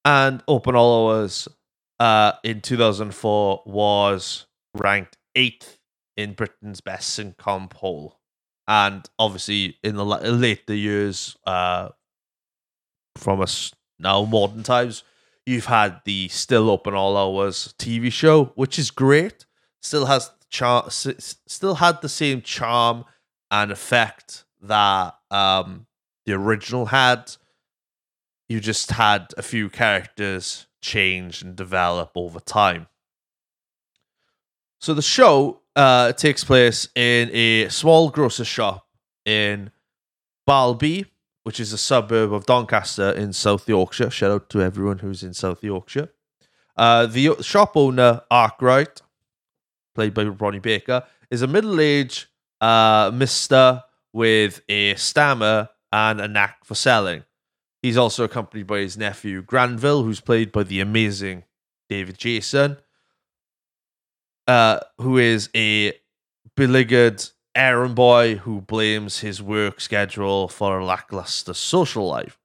And 0.04 0.44
Open 0.46 0.76
All 0.76 1.12
Hours 1.12 1.48
uh, 2.02 2.34
in 2.44 2.60
2004 2.60 3.64
was 3.66 4.46
ranked 4.74 5.16
eighth 5.36 5.78
in 6.18 6.34
Britain's 6.34 6.82
best 6.82 7.18
sitcom 7.18 7.70
poll. 7.70 8.20
And 8.68 9.10
obviously, 9.18 9.78
in 9.86 9.96
the 9.96 10.04
later 10.04 10.76
years, 10.76 11.38
uh, 11.48 11.92
from 13.16 13.40
us 13.40 13.74
now 14.00 14.26
modern 14.26 14.64
times, 14.64 15.04
You've 15.50 15.66
had 15.66 16.02
the 16.06 16.28
Still 16.28 16.70
Open 16.70 16.94
All 16.94 17.18
Hours 17.18 17.74
TV 17.80 18.12
show, 18.12 18.52
which 18.54 18.78
is 18.78 18.92
great. 18.92 19.48
Still 19.82 20.06
has 20.06 20.30
char- 20.52 20.92
still 20.92 21.74
had 21.74 22.04
the 22.04 22.08
same 22.08 22.44
charm 22.44 23.04
and 23.50 23.72
effect 23.72 24.46
that 24.62 25.16
um, 25.32 25.88
the 26.28 26.34
original 26.34 26.86
had. 26.86 27.36
You 28.48 28.60
just 28.60 28.92
had 28.92 29.34
a 29.40 29.42
few 29.42 29.72
characters 29.72 30.68
change 30.84 31.42
and 31.42 31.56
develop 31.56 32.12
over 32.14 32.40
time. 32.40 32.86
So 34.80 34.94
the 34.94 35.02
show 35.02 35.62
uh, 35.76 36.12
takes 36.14 36.44
place 36.44 36.90
in 36.94 37.32
a 37.34 37.70
small 37.70 38.12
grocer's 38.12 38.46
shop 38.46 38.86
in 39.26 39.72
Balby, 40.46 41.08
which 41.50 41.60
is 41.60 41.74
a 41.74 41.80
suburb 41.80 42.32
of 42.32 42.46
Doncaster 42.46 43.10
in 43.10 43.34
South 43.34 43.68
Yorkshire. 43.68 44.12
Shout 44.12 44.30
out 44.30 44.52
to 44.52 44.62
everyone 44.62 45.00
who's 45.00 45.24
in 45.24 45.34
South 45.34 45.64
Yorkshire. 45.64 46.10
Uh, 46.78 47.08
the 47.08 47.38
shop 47.42 47.72
owner, 47.76 48.22
Arkwright, 48.30 49.02
played 49.96 50.14
by 50.14 50.26
Ronnie 50.26 50.60
Baker, 50.60 51.06
is 51.32 51.42
a 51.42 51.48
middle-aged 51.48 52.28
uh, 52.62 53.10
mister 53.12 53.84
with 54.14 54.62
a 54.70 54.94
stammer 54.94 55.70
and 55.92 56.22
a 56.22 56.28
knack 56.28 56.64
for 56.66 56.76
selling. 56.76 57.24
He's 57.82 57.98
also 57.98 58.26
accompanied 58.26 58.68
by 58.68 58.82
his 58.82 58.96
nephew, 58.96 59.42
Granville, 59.42 60.04
who's 60.04 60.22
played 60.22 60.52
by 60.52 60.62
the 60.62 60.82
amazing 60.82 61.46
David 61.90 62.20
Jason, 62.20 62.78
uh, 64.46 64.82
who 65.00 65.18
is 65.18 65.50
a 65.56 65.94
beleaguered 66.56 67.26
errand 67.56 67.96
boy 67.96 68.36
who 68.36 68.62
blames 68.62 69.20
his 69.20 69.42
work 69.42 69.82
schedule 69.82 70.48
for 70.48 70.80
a 70.80 70.86
lackluster 70.86 71.54
social 71.54 72.08
life. 72.08 72.38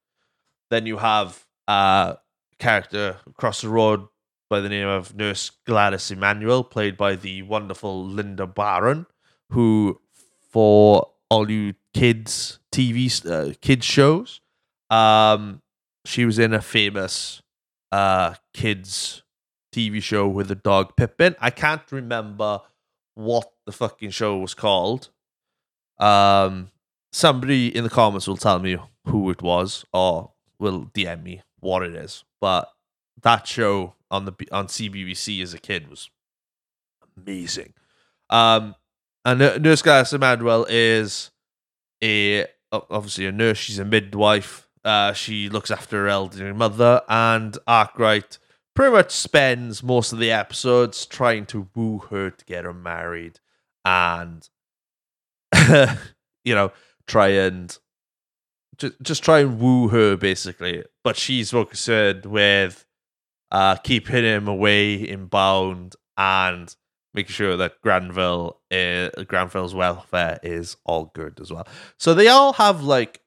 Then 0.70 0.86
you 0.86 0.98
have 0.98 1.44
a 1.68 2.16
character 2.58 3.18
across 3.26 3.60
the 3.60 3.68
road 3.68 4.06
by 4.50 4.60
the 4.60 4.68
name 4.68 4.88
of 4.88 5.14
Nurse 5.14 5.50
Gladys 5.66 6.10
Emmanuel, 6.10 6.64
played 6.64 6.96
by 6.96 7.16
the 7.16 7.42
wonderful 7.42 8.06
Lynda 8.06 8.52
Baron, 8.52 9.06
who, 9.50 10.00
for 10.50 11.10
all 11.30 11.50
you 11.50 11.74
kids 11.92 12.58
TV 12.72 13.08
uh, 13.30 13.54
kids 13.60 13.86
shows, 13.86 14.40
um, 14.90 15.62
she 16.04 16.24
was 16.24 16.38
in 16.38 16.52
a 16.52 16.60
famous 16.60 17.40
uh 17.92 18.34
kids 18.52 19.22
TV 19.72 20.02
show 20.02 20.28
with 20.28 20.50
a 20.50 20.54
dog 20.54 20.96
Pippin. 20.96 21.34
I 21.40 21.50
can't 21.50 21.90
remember 21.90 22.60
what 23.14 23.53
the 23.66 23.72
fucking 23.72 24.10
show 24.10 24.38
was 24.38 24.54
called. 24.54 25.10
Um, 25.98 26.70
somebody 27.12 27.74
in 27.74 27.84
the 27.84 27.90
comments 27.90 28.26
will 28.26 28.36
tell 28.36 28.58
me 28.58 28.76
who 29.06 29.30
it 29.30 29.42
was, 29.42 29.84
or 29.92 30.32
will 30.58 30.90
DM 30.94 31.22
me 31.22 31.42
what 31.60 31.82
it 31.82 31.94
is. 31.94 32.24
But 32.40 32.70
that 33.22 33.46
show 33.46 33.94
on 34.10 34.24
the 34.24 34.34
on 34.52 34.66
CBBC 34.66 35.42
as 35.42 35.54
a 35.54 35.58
kid 35.58 35.88
was 35.88 36.10
amazing. 37.16 37.74
Um, 38.30 38.74
and 39.24 39.38
Nurse 39.62 39.82
Gladys 39.82 40.12
Emmanuel 40.12 40.66
is 40.68 41.30
a 42.02 42.46
obviously 42.72 43.26
a 43.26 43.32
nurse. 43.32 43.58
She's 43.58 43.78
a 43.78 43.84
midwife. 43.84 44.68
Uh, 44.84 45.14
she 45.14 45.48
looks 45.48 45.70
after 45.70 46.02
her 46.02 46.08
elderly 46.08 46.52
mother, 46.52 47.00
and 47.08 47.56
Arkwright 47.66 48.38
pretty 48.74 48.92
much 48.92 49.12
spends 49.12 49.82
most 49.82 50.12
of 50.12 50.18
the 50.18 50.30
episodes 50.30 51.06
trying 51.06 51.46
to 51.46 51.68
woo 51.74 51.98
her 52.10 52.30
to 52.30 52.44
get 52.44 52.64
her 52.64 52.74
married, 52.74 53.40
and 53.84 54.48
you 56.44 56.54
know, 56.54 56.72
try 57.06 57.28
and 57.28 57.76
just 58.78 58.94
just 59.02 59.22
try 59.22 59.40
and 59.40 59.60
woo 59.60 59.88
her 59.88 60.16
basically. 60.16 60.84
But 61.02 61.16
she's 61.16 61.52
more 61.52 61.66
concerned 61.66 62.26
with 62.26 62.84
uh, 63.50 63.76
keeping 63.76 64.24
him 64.24 64.48
away 64.48 64.94
in 64.94 65.26
bound 65.26 65.96
and 66.16 66.74
making 67.12 67.32
sure 67.32 67.56
that 67.56 67.80
Granville, 67.80 68.60
uh, 68.72 69.10
Granville's 69.28 69.74
welfare 69.74 70.40
is 70.42 70.76
all 70.84 71.12
good 71.14 71.40
as 71.40 71.52
well. 71.52 71.66
So 71.96 72.14
they 72.14 72.28
all 72.28 72.54
have 72.54 72.82
like 72.82 73.20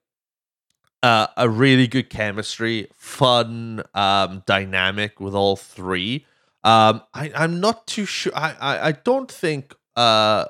uh, 1.01 1.27
a 1.37 1.49
really 1.49 1.87
good 1.87 2.09
chemistry, 2.09 2.87
fun 2.93 3.83
um, 3.93 4.43
dynamic 4.45 5.19
with 5.19 5.33
all 5.33 5.55
three. 5.55 6.25
Um, 6.63 7.01
I, 7.13 7.31
I'm 7.33 7.61
not 7.61 7.87
too 7.87 8.05
sure. 8.05 8.33
I, 8.35 8.55
I, 8.59 8.87
I 8.87 8.91
don't 8.91 9.31
think. 9.31 9.73
Uh, 9.97 10.45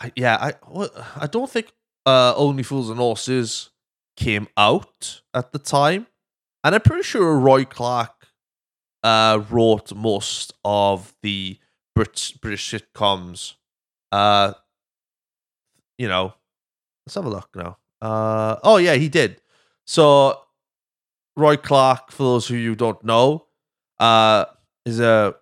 I, 0.00 0.12
yeah, 0.16 0.36
I, 0.40 0.88
I 1.16 1.26
don't 1.26 1.50
think 1.50 1.72
uh, 2.06 2.34
Only 2.34 2.62
Fools 2.62 2.88
and 2.90 2.98
Horses 2.98 3.70
came 4.16 4.48
out 4.56 5.20
at 5.34 5.52
the 5.52 5.58
time, 5.58 6.06
and 6.64 6.74
I'm 6.74 6.80
pretty 6.80 7.02
sure 7.02 7.38
Roy 7.38 7.64
Clarke 7.66 8.28
uh, 9.02 9.42
wrote 9.50 9.94
most 9.94 10.54
of 10.64 11.14
the 11.22 11.58
Brit- 11.94 12.32
British 12.40 12.72
sitcoms. 12.72 13.54
Uh, 14.10 14.54
you 15.98 16.08
know, 16.08 16.34
let's 17.06 17.14
have 17.14 17.26
a 17.26 17.30
look 17.30 17.50
now. 17.54 17.76
Uh, 18.00 18.56
oh 18.62 18.78
yeah, 18.78 18.94
he 18.94 19.08
did. 19.08 19.40
So 19.86 20.40
Roy 21.36 21.56
Clarke, 21.56 22.10
for 22.10 22.22
those 22.22 22.50
of 22.50 22.56
you 22.56 22.70
who 22.70 22.74
don't 22.74 23.02
know, 23.04 23.46
uh, 23.98 24.46
is 24.84 25.00
a 25.00 25.34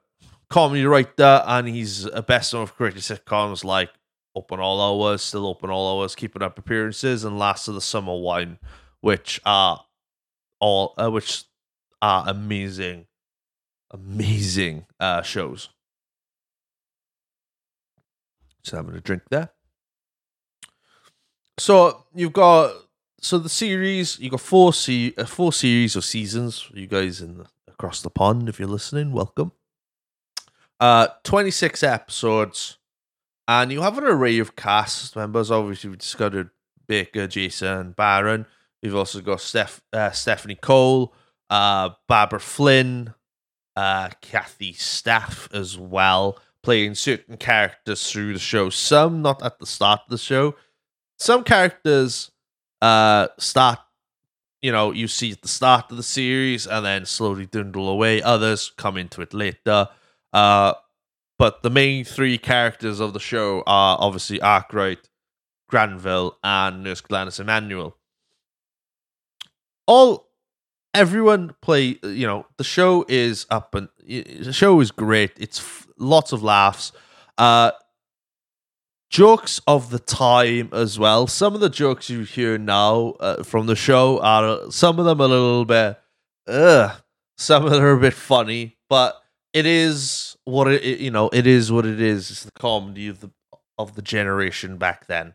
comedy 0.51 0.85
writer 0.85 1.43
and 1.47 1.69
he's 1.69 2.05
a 2.07 2.23
best 2.23 2.53
known 2.53 2.67
for 2.67 2.75
creating 2.75 3.01
sitcoms 3.01 3.65
like 3.65 3.91
Open 4.37 4.61
All 4.61 4.81
Hours, 4.81 5.23
Still 5.23 5.47
Open 5.47 5.71
All 5.71 6.01
Hours, 6.01 6.15
Keeping 6.15 6.43
Up 6.43 6.59
Appearances, 6.59 7.25
and 7.25 7.39
Last 7.39 7.69
of 7.69 7.75
the 7.75 7.81
Summer 7.81 8.17
Wine, 8.17 8.59
which 9.01 9.41
are 9.45 9.85
all 10.61 10.95
uh, 10.99 11.11
which 11.11 11.45
are 12.03 12.25
amazing 12.29 13.07
amazing 13.93 14.87
uh, 15.01 15.23
shows. 15.23 15.69
Just 18.63 18.75
having 18.75 18.95
a 18.95 19.01
drink 19.01 19.23
there. 19.31 19.51
So 21.59 22.05
you've 22.15 22.33
got 22.33 22.75
so 23.21 23.39
the 23.39 23.49
series 23.49 24.19
you 24.19 24.31
got 24.31 24.41
four 24.41 24.73
se- 24.73 25.15
uh, 25.17 25.25
four 25.25 25.53
series 25.53 25.97
of 25.97 26.05
seasons. 26.05 26.69
You 26.75 26.87
guys 26.87 27.21
in 27.21 27.39
the, 27.39 27.47
across 27.69 28.03
the 28.03 28.11
pond, 28.11 28.49
if 28.49 28.59
you're 28.59 28.69
listening, 28.69 29.13
welcome. 29.13 29.53
Uh, 30.85 31.09
twenty 31.23 31.50
six 31.50 31.83
episodes, 31.83 32.76
and 33.49 33.73
you 33.73 33.81
have 33.81 33.97
an 33.97 34.05
array 34.05 34.38
of 34.38 34.55
cast 34.55 35.17
members. 35.17 35.50
Obviously, 35.50 35.88
we've 35.88 35.99
discovered 35.99 36.50
Baker, 36.87 37.26
Jason, 37.26 37.93
Baron. 37.93 38.45
We've 38.83 38.95
also 38.95 39.23
got 39.23 39.41
Steph, 39.41 39.81
uh, 39.95 40.11
Stephanie 40.11 40.57
Cole, 40.57 41.14
uh, 41.49 41.88
Barbara 42.07 42.38
Flynn, 42.38 43.14
uh, 43.75 44.11
Kathy 44.21 44.75
Staff 44.75 45.49
as 45.55 45.79
well, 45.79 46.38
playing 46.62 46.97
certain 46.97 47.38
characters 47.38 48.11
through 48.11 48.35
the 48.35 48.38
show. 48.38 48.69
Some 48.69 49.23
not 49.23 49.43
at 49.43 49.59
the 49.59 49.67
start 49.67 50.00
of 50.05 50.11
the 50.11 50.19
show. 50.19 50.55
Some 51.19 51.45
characters 51.45 52.31
uh, 52.83 53.29
start, 53.38 53.79
you 54.61 54.71
know, 54.71 54.93
you 54.93 55.09
see 55.09 55.33
at 55.33 55.41
the 55.41 55.49
start 55.49 55.91
of 55.91 55.97
the 55.97 56.03
series 56.03 56.67
and 56.67 56.85
then 56.85 57.07
slowly 57.07 57.47
dwindle 57.47 57.88
away. 57.88 58.21
Others 58.21 58.73
come 58.76 58.99
into 58.99 59.23
it 59.23 59.33
later. 59.33 59.88
Uh, 60.35 60.75
but 61.38 61.62
the 61.62 61.71
main 61.71 62.05
three 62.05 62.38
characters 62.38 63.00
of 63.00 63.12
the 63.14 63.21
show 63.21 63.62
are 63.67 63.97
obviously 64.00 64.41
Arkwright, 64.41 65.09
Granville, 65.69 66.38
and 66.45 66.85
Nurse 66.85 67.00
Gladys 67.00 67.41
Emmanuel. 67.41 67.97
All 69.87 70.29
everyone 70.95 71.55
play 71.61 71.99
you 72.03 72.26
know 72.26 72.47
the 72.57 72.64
show 72.64 73.05
is 73.09 73.47
up 73.50 73.75
and 73.75 73.88
the 74.07 74.53
show 74.53 74.81
is 74.81 74.91
great. 74.91 75.33
It's 75.38 75.61
f- 75.61 75.88
lots 75.99 76.33
of 76.33 76.43
laughs. 76.43 76.93
Uh 77.38 77.73
jokes 79.11 79.61
of 79.67 79.91
the 79.91 79.99
time 79.99 80.71
as 80.73 80.99
well. 80.99 81.26
Some 81.26 81.55
of 81.55 81.61
the 81.61 81.71
jokes 81.71 82.11
you 82.11 82.23
hear 82.23 82.59
now 82.59 83.14
uh, 83.21 83.43
from 83.45 83.67
the 83.67 83.76
show 83.76 84.21
are 84.21 84.71
some 84.71 84.99
of 84.99 85.05
them 85.05 85.21
a 85.21 85.26
little 85.26 85.64
bit 85.64 85.99
some 87.37 87.64
of 87.64 87.71
them 87.71 87.83
are 87.83 87.93
a 87.93 88.00
bit 88.00 88.14
funny 88.14 88.76
but 88.88 89.21
it 89.53 89.67
is 89.67 90.24
what 90.45 90.69
it, 90.69 91.01
you 91.01 91.11
know 91.11 91.31
it 91.33 91.47
is 91.47 91.73
what 91.73 91.87
it 91.87 92.01
is 92.01 92.31
it's 92.31 92.45
the 92.45 92.51
comedy 92.53 93.09
of 93.09 93.21
the 93.21 93.31
of 93.79 93.95
the 93.95 94.03
generation 94.03 94.77
back 94.77 95.07
then 95.07 95.35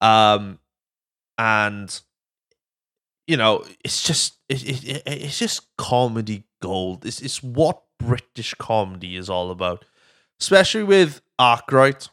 um 0.00 0.58
and 1.38 2.00
you 3.28 3.36
know, 3.36 3.62
it's 3.84 4.02
just 4.02 4.38
it, 4.48 4.84
it, 4.84 5.02
it's 5.06 5.38
just 5.38 5.68
comedy 5.76 6.44
gold. 6.60 7.04
It's 7.06 7.20
it's 7.20 7.42
what 7.42 7.82
British 7.98 8.54
comedy 8.54 9.16
is 9.16 9.28
all 9.30 9.50
about, 9.50 9.84
especially 10.40 10.82
with 10.82 11.20
Arkwright. 11.38 12.08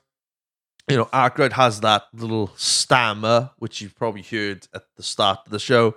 You 0.90 0.98
know, 0.98 1.10
Arkwright 1.14 1.54
has 1.54 1.80
that 1.80 2.04
little 2.14 2.52
stammer, 2.58 3.52
which 3.58 3.82
you've 3.82 3.96
probably 3.96 4.22
heard 4.22 4.68
at 4.74 4.84
the 4.98 5.04
start 5.04 5.40
of 5.46 5.52
the 5.52 5.60
show, 5.60 5.96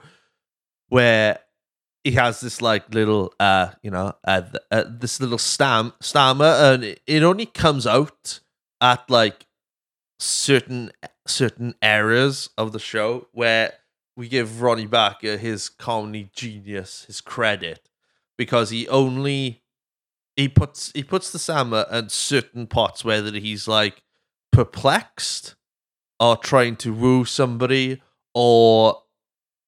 where 0.88 1.40
he 2.08 2.14
has 2.14 2.40
this 2.40 2.62
like 2.62 2.94
little, 2.94 3.34
uh, 3.38 3.70
you 3.82 3.90
know, 3.90 4.14
uh, 4.26 4.40
uh, 4.70 4.84
this 4.88 5.20
little 5.20 5.36
stam 5.36 5.92
stammer, 6.00 6.46
and 6.46 6.96
it 7.06 7.22
only 7.22 7.44
comes 7.44 7.86
out 7.86 8.40
at 8.80 9.08
like 9.10 9.46
certain 10.18 10.90
certain 11.26 11.74
areas 11.82 12.48
of 12.56 12.72
the 12.72 12.78
show 12.78 13.28
where 13.32 13.74
we 14.16 14.26
give 14.26 14.62
Ronnie 14.62 14.86
Barker 14.86 15.36
his 15.36 15.68
comedy 15.68 16.30
genius 16.34 17.04
his 17.04 17.20
credit 17.20 17.90
because 18.38 18.70
he 18.70 18.88
only 18.88 19.62
he 20.34 20.48
puts 20.48 20.90
he 20.92 21.04
puts 21.04 21.30
the 21.30 21.38
stammer 21.38 21.84
at 21.90 22.10
certain 22.10 22.66
parts 22.66 23.04
whether 23.04 23.32
he's 23.32 23.68
like 23.68 24.02
perplexed 24.50 25.56
or 26.18 26.38
trying 26.38 26.76
to 26.76 26.94
woo 26.94 27.26
somebody 27.26 28.00
or 28.34 29.02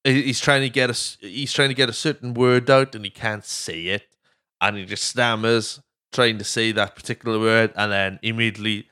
he's 0.05 0.41
trying 0.41 0.63
to 0.63 0.71
get 0.71 0.91
a 0.91 1.27
he's 1.27 1.53
trying 1.53 1.69
to 1.69 1.75
get 1.75 1.89
a 1.89 1.95
certain 1.95 2.35
word 2.35 2.71
out 2.71 2.95
and 2.95 3.05
he 3.05 3.11
can't 3.11 3.45
say 3.45 3.87
it 3.87 4.17
and 4.61 4.77
he 4.77 4.85
just 4.85 5.05
stammers 5.05 5.81
trying 6.13 6.39
to 6.39 6.45
say 6.45 6.73
that 6.73 6.97
particular 6.97 7.39
word 7.39 7.73
and 7.77 7.93
then 7.93 8.19
immediately 8.23 8.87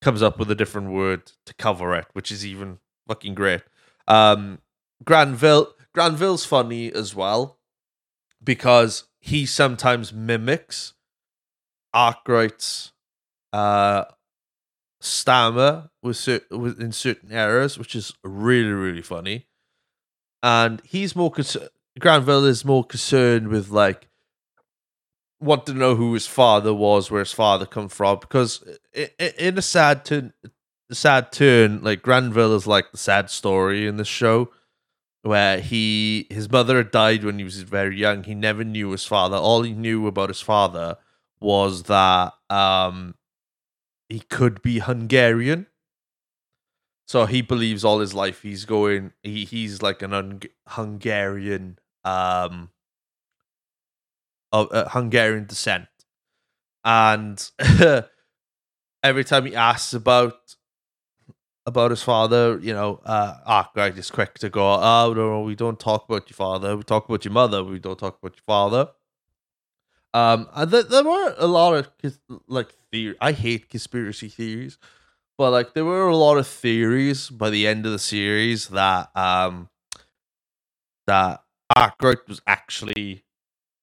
comes 0.00 0.22
up 0.22 0.38
with 0.38 0.50
a 0.50 0.54
different 0.54 0.90
word 0.90 1.32
to 1.46 1.54
cover 1.54 1.94
it, 1.94 2.06
which 2.12 2.30
is 2.30 2.46
even 2.46 2.78
fucking 3.08 3.34
great. 3.34 3.62
Um, 4.06 4.58
Granville 5.04 5.74
Granville's 5.94 6.44
funny 6.44 6.92
as 6.92 7.14
well 7.14 7.58
because 8.42 9.04
he 9.20 9.46
sometimes 9.46 10.12
mimics 10.12 10.94
Arkwright's 11.92 12.92
uh, 13.52 14.04
stammer 15.00 15.90
with, 16.02 16.28
with 16.50 16.80
in 16.80 16.92
certain 16.92 17.32
areas, 17.32 17.78
which 17.78 17.96
is 17.96 18.12
really 18.22 18.70
really 18.70 19.02
funny. 19.02 19.47
And 20.42 20.80
he's 20.84 21.16
more 21.16 21.30
concerned. 21.30 21.68
Granville 21.98 22.44
is 22.44 22.64
more 22.64 22.84
concerned 22.84 23.48
with 23.48 23.70
like 23.70 24.08
want 25.40 25.66
to 25.66 25.74
know 25.74 25.94
who 25.94 26.14
his 26.14 26.26
father 26.26 26.74
was, 26.74 27.10
where 27.10 27.20
his 27.20 27.32
father 27.32 27.66
come 27.66 27.88
from, 27.88 28.18
because 28.18 28.64
in 28.92 29.56
a 29.58 29.62
sad 29.62 30.04
turn, 30.04 30.32
sad 30.90 31.32
turn, 31.32 31.82
like 31.82 32.02
Granville 32.02 32.54
is 32.54 32.66
like 32.66 32.90
the 32.90 32.98
sad 32.98 33.30
story 33.30 33.86
in 33.86 33.96
this 33.96 34.08
show, 34.08 34.50
where 35.22 35.60
he 35.60 36.26
his 36.30 36.50
mother 36.50 36.76
had 36.76 36.90
died 36.90 37.24
when 37.24 37.38
he 37.38 37.44
was 37.44 37.62
very 37.62 37.96
young. 37.96 38.24
He 38.24 38.34
never 38.34 38.64
knew 38.64 38.90
his 38.90 39.04
father. 39.04 39.36
All 39.36 39.62
he 39.62 39.72
knew 39.72 40.06
about 40.06 40.30
his 40.30 40.40
father 40.40 40.96
was 41.40 41.84
that 41.84 42.32
um 42.50 43.14
he 44.08 44.20
could 44.20 44.60
be 44.62 44.80
Hungarian. 44.80 45.67
So 47.08 47.24
he 47.24 47.40
believes 47.40 47.84
all 47.86 48.00
his 48.00 48.12
life 48.12 48.42
he's 48.42 48.66
going. 48.66 49.14
He 49.22 49.46
he's 49.46 49.80
like 49.80 50.02
an 50.02 50.12
Hung- 50.12 50.42
Hungarian 50.68 51.78
um 52.04 52.70
of 54.52 54.68
uh, 54.72 54.88
Hungarian 54.90 55.46
descent, 55.46 55.88
and 56.84 57.50
every 59.02 59.24
time 59.24 59.46
he 59.46 59.54
asks 59.54 59.94
about 59.94 60.56
about 61.66 61.90
his 61.90 62.02
father, 62.02 62.58
you 62.62 62.72
know, 62.72 63.00
uh, 63.04 63.36
Arkwright 63.44 63.98
is 63.98 64.10
quick 64.10 64.38
to 64.38 64.48
go, 64.48 64.62
"Oh 64.74 65.12
no, 65.14 65.30
no, 65.30 65.40
we 65.42 65.54
don't 65.54 65.78
talk 65.78 66.04
about 66.08 66.28
your 66.30 66.34
father. 66.36 66.76
We 66.76 66.82
talk 66.82 67.08
about 67.08 67.24
your 67.24 67.32
mother. 67.32 67.62
We 67.64 67.78
don't 67.78 67.98
talk 67.98 68.18
about 68.22 68.36
your 68.36 68.44
father." 68.46 68.90
Um, 70.14 70.48
and 70.54 70.70
th- 70.70 70.86
there 70.86 71.04
were 71.04 71.34
a 71.38 71.46
lot 71.46 71.74
of 71.74 72.18
like 72.46 72.74
theory. 72.90 73.16
I 73.20 73.32
hate 73.32 73.68
conspiracy 73.68 74.28
theories, 74.28 74.78
but 75.38 75.52
like 75.52 75.72
there 75.74 75.84
were 75.84 76.08
a 76.08 76.16
lot 76.16 76.36
of 76.36 76.46
theories 76.46 77.30
by 77.30 77.48
the 77.48 77.66
end 77.66 77.86
of 77.86 77.92
the 77.92 77.98
series 77.98 78.68
that 78.68 79.16
um 79.16 79.68
that 81.06 81.42
Arkwright 81.74 82.26
was 82.28 82.40
actually 82.46 83.24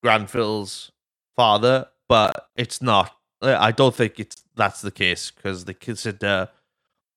Granville's 0.03 0.91
father, 1.35 1.87
but 2.07 2.49
it's 2.55 2.81
not. 2.81 3.15
I 3.41 3.71
don't 3.71 3.95
think 3.95 4.19
it's 4.19 4.43
that's 4.55 4.81
the 4.81 4.91
case 4.91 5.31
because 5.31 5.65
they 5.65 5.73
consider 5.73 6.49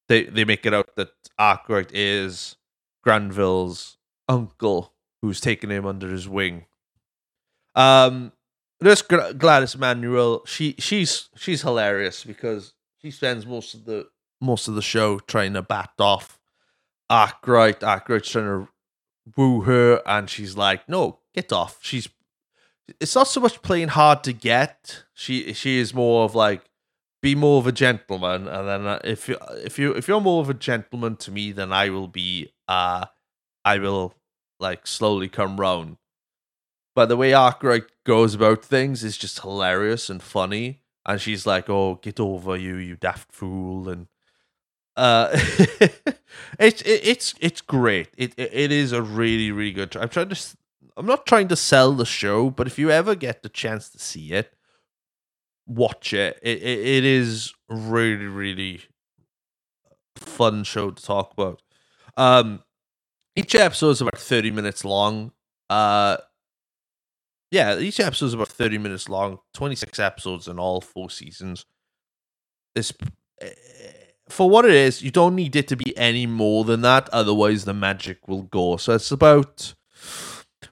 they 0.08 0.24
they 0.24 0.44
make 0.44 0.64
it 0.66 0.74
out 0.74 0.96
that 0.96 1.10
Arkwright 1.38 1.90
is 1.92 2.56
Granville's 3.02 3.98
uncle 4.28 4.94
who's 5.22 5.40
taken 5.40 5.70
him 5.70 5.86
under 5.86 6.08
his 6.08 6.28
wing. 6.28 6.66
Um, 7.74 8.32
this 8.80 9.02
Gladys 9.02 9.76
Manuel, 9.76 10.42
she 10.46 10.74
she's 10.78 11.28
she's 11.36 11.62
hilarious 11.62 12.24
because 12.24 12.72
she 13.00 13.10
spends 13.10 13.46
most 13.46 13.74
of 13.74 13.84
the 13.84 14.08
most 14.40 14.68
of 14.68 14.74
the 14.74 14.82
show 14.82 15.18
trying 15.18 15.54
to 15.54 15.62
bat 15.62 15.92
off 15.98 16.38
Arkwright. 17.10 17.82
Arkwright's 17.82 18.30
trying 18.30 18.44
to 18.44 18.68
woo 19.36 19.62
her, 19.62 20.02
and 20.06 20.28
she's 20.28 20.56
like, 20.56 20.88
"No, 20.88 21.20
get 21.34 21.52
off." 21.52 21.78
She's 21.80 22.08
it's 23.00 23.14
not 23.14 23.28
so 23.28 23.40
much 23.40 23.62
playing 23.62 23.88
hard 23.88 24.24
to 24.24 24.32
get. 24.32 25.04
She 25.14 25.52
she 25.52 25.78
is 25.78 25.94
more 25.94 26.24
of 26.24 26.34
like 26.34 26.62
be 27.22 27.34
more 27.34 27.58
of 27.58 27.66
a 27.66 27.72
gentleman, 27.72 28.46
and 28.48 28.68
then 28.68 28.86
uh, 28.86 29.00
if 29.04 29.28
you 29.28 29.36
if 29.64 29.78
you 29.78 29.92
if 29.92 30.08
you're 30.08 30.20
more 30.20 30.40
of 30.40 30.50
a 30.50 30.54
gentleman 30.54 31.16
to 31.16 31.30
me, 31.30 31.52
then 31.52 31.72
I 31.72 31.90
will 31.90 32.08
be 32.08 32.52
uh 32.68 33.06
I 33.64 33.78
will 33.78 34.14
like 34.60 34.86
slowly 34.86 35.28
come 35.28 35.58
round. 35.58 35.96
But 36.94 37.06
the 37.08 37.16
way 37.16 37.32
Arkwright 37.32 37.86
goes 38.04 38.34
about 38.34 38.64
things 38.64 39.04
is 39.04 39.16
just 39.16 39.40
hilarious 39.40 40.10
and 40.10 40.22
funny. 40.22 40.82
And 41.06 41.20
she's 41.20 41.46
like, 41.46 41.70
"Oh, 41.70 41.98
get 42.02 42.20
over 42.20 42.56
you, 42.56 42.76
you 42.76 42.96
daft 42.96 43.32
fool!" 43.32 43.88
And 43.88 44.08
uh, 44.98 45.28
it's 46.58 46.82
it, 46.82 47.00
it's 47.04 47.34
it's 47.40 47.60
great. 47.60 48.08
It, 48.16 48.34
it 48.36 48.50
it 48.52 48.72
is 48.72 48.90
a 48.90 49.00
really 49.00 49.52
really 49.52 49.72
good. 49.72 49.96
I'm 49.96 50.08
trying 50.08 50.28
to. 50.30 50.56
I'm 50.96 51.06
not 51.06 51.24
trying 51.24 51.46
to 51.48 51.56
sell 51.56 51.92
the 51.92 52.04
show, 52.04 52.50
but 52.50 52.66
if 52.66 52.78
you 52.78 52.90
ever 52.90 53.14
get 53.14 53.44
the 53.44 53.48
chance 53.48 53.88
to 53.90 53.98
see 54.00 54.32
it, 54.32 54.52
watch 55.68 56.12
it. 56.12 56.40
It 56.42 56.58
it, 56.58 56.78
it 56.80 57.04
is 57.04 57.54
really 57.68 58.26
really 58.26 58.80
fun 60.16 60.64
show 60.64 60.90
to 60.90 61.00
talk 61.02 61.32
about. 61.32 61.62
Um, 62.16 62.64
each 63.36 63.54
episode 63.54 63.90
is 63.90 64.00
about 64.00 64.18
thirty 64.18 64.50
minutes 64.50 64.84
long. 64.84 65.30
Uh, 65.70 66.16
yeah, 67.52 67.78
each 67.78 68.00
episode 68.00 68.26
is 68.26 68.34
about 68.34 68.48
thirty 68.48 68.78
minutes 68.78 69.08
long. 69.08 69.38
Twenty 69.54 69.76
six 69.76 70.00
episodes 70.00 70.48
in 70.48 70.58
all 70.58 70.80
four 70.80 71.08
seasons. 71.08 71.66
This 72.74 72.92
for 74.28 74.48
what 74.48 74.64
it 74.64 74.72
is, 74.72 75.02
you 75.02 75.10
don't 75.10 75.34
need 75.34 75.56
it 75.56 75.68
to 75.68 75.76
be 75.76 75.96
any 75.96 76.26
more 76.26 76.64
than 76.64 76.82
that. 76.82 77.08
Otherwise, 77.10 77.64
the 77.64 77.74
magic 77.74 78.28
will 78.28 78.42
go. 78.42 78.76
So 78.76 78.94
it's 78.94 79.10
about 79.10 79.74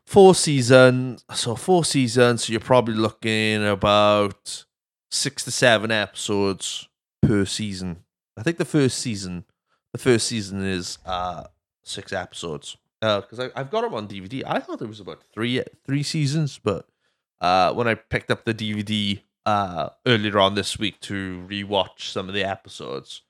four 0.04 0.34
seasons. 0.34 1.24
So 1.34 1.54
four 1.56 1.84
seasons. 1.84 2.44
So 2.44 2.52
you're 2.52 2.60
probably 2.60 2.94
looking 2.94 3.66
about 3.66 4.64
six 5.10 5.44
to 5.44 5.50
seven 5.50 5.90
episodes 5.90 6.88
per 7.22 7.44
season. 7.44 8.04
I 8.36 8.42
think 8.42 8.58
the 8.58 8.64
first 8.64 8.98
season, 8.98 9.44
the 9.92 9.98
first 9.98 10.26
season 10.26 10.64
is 10.64 10.98
uh 11.06 11.44
six 11.84 12.12
episodes. 12.12 12.76
Because 13.00 13.40
I 13.40 13.50
I've 13.54 13.70
got 13.70 13.82
them 13.82 13.94
on 13.94 14.08
DVD. 14.08 14.42
I 14.46 14.60
thought 14.60 14.78
there 14.78 14.88
was 14.88 15.00
about 15.00 15.22
three 15.32 15.62
three 15.84 16.02
seasons, 16.02 16.60
but 16.62 16.86
uh 17.40 17.72
when 17.72 17.88
I 17.88 17.94
picked 17.94 18.30
up 18.30 18.44
the 18.44 18.54
DVD 18.54 19.20
uh 19.44 19.90
earlier 20.06 20.38
on 20.38 20.54
this 20.54 20.78
week 20.78 21.00
to 21.02 21.46
rewatch 21.48 22.10
some 22.12 22.28
of 22.28 22.34
the 22.34 22.44
episodes, 22.44 23.22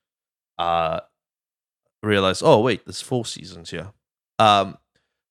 uh 0.58 1.00
realize, 2.02 2.42
oh 2.42 2.60
wait, 2.60 2.84
there's 2.86 3.02
four 3.02 3.24
seasons 3.24 3.70
here. 3.70 3.92
Um 4.38 4.78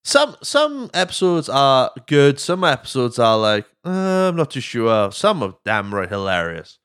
some 0.06 0.36
some 0.44 0.92
episodes 0.94 1.50
are 1.50 1.92
good. 2.06 2.40
Some 2.40 2.64
episodes 2.64 3.18
are 3.18 3.38
like 3.38 3.66
uh, 3.84 4.30
I'm 4.30 4.36
not 4.36 4.52
too 4.52 4.62
sure. 4.62 5.12
Some 5.12 5.42
are 5.42 5.56
damn 5.66 5.94
right 5.94 6.08
hilarious. 6.08 6.78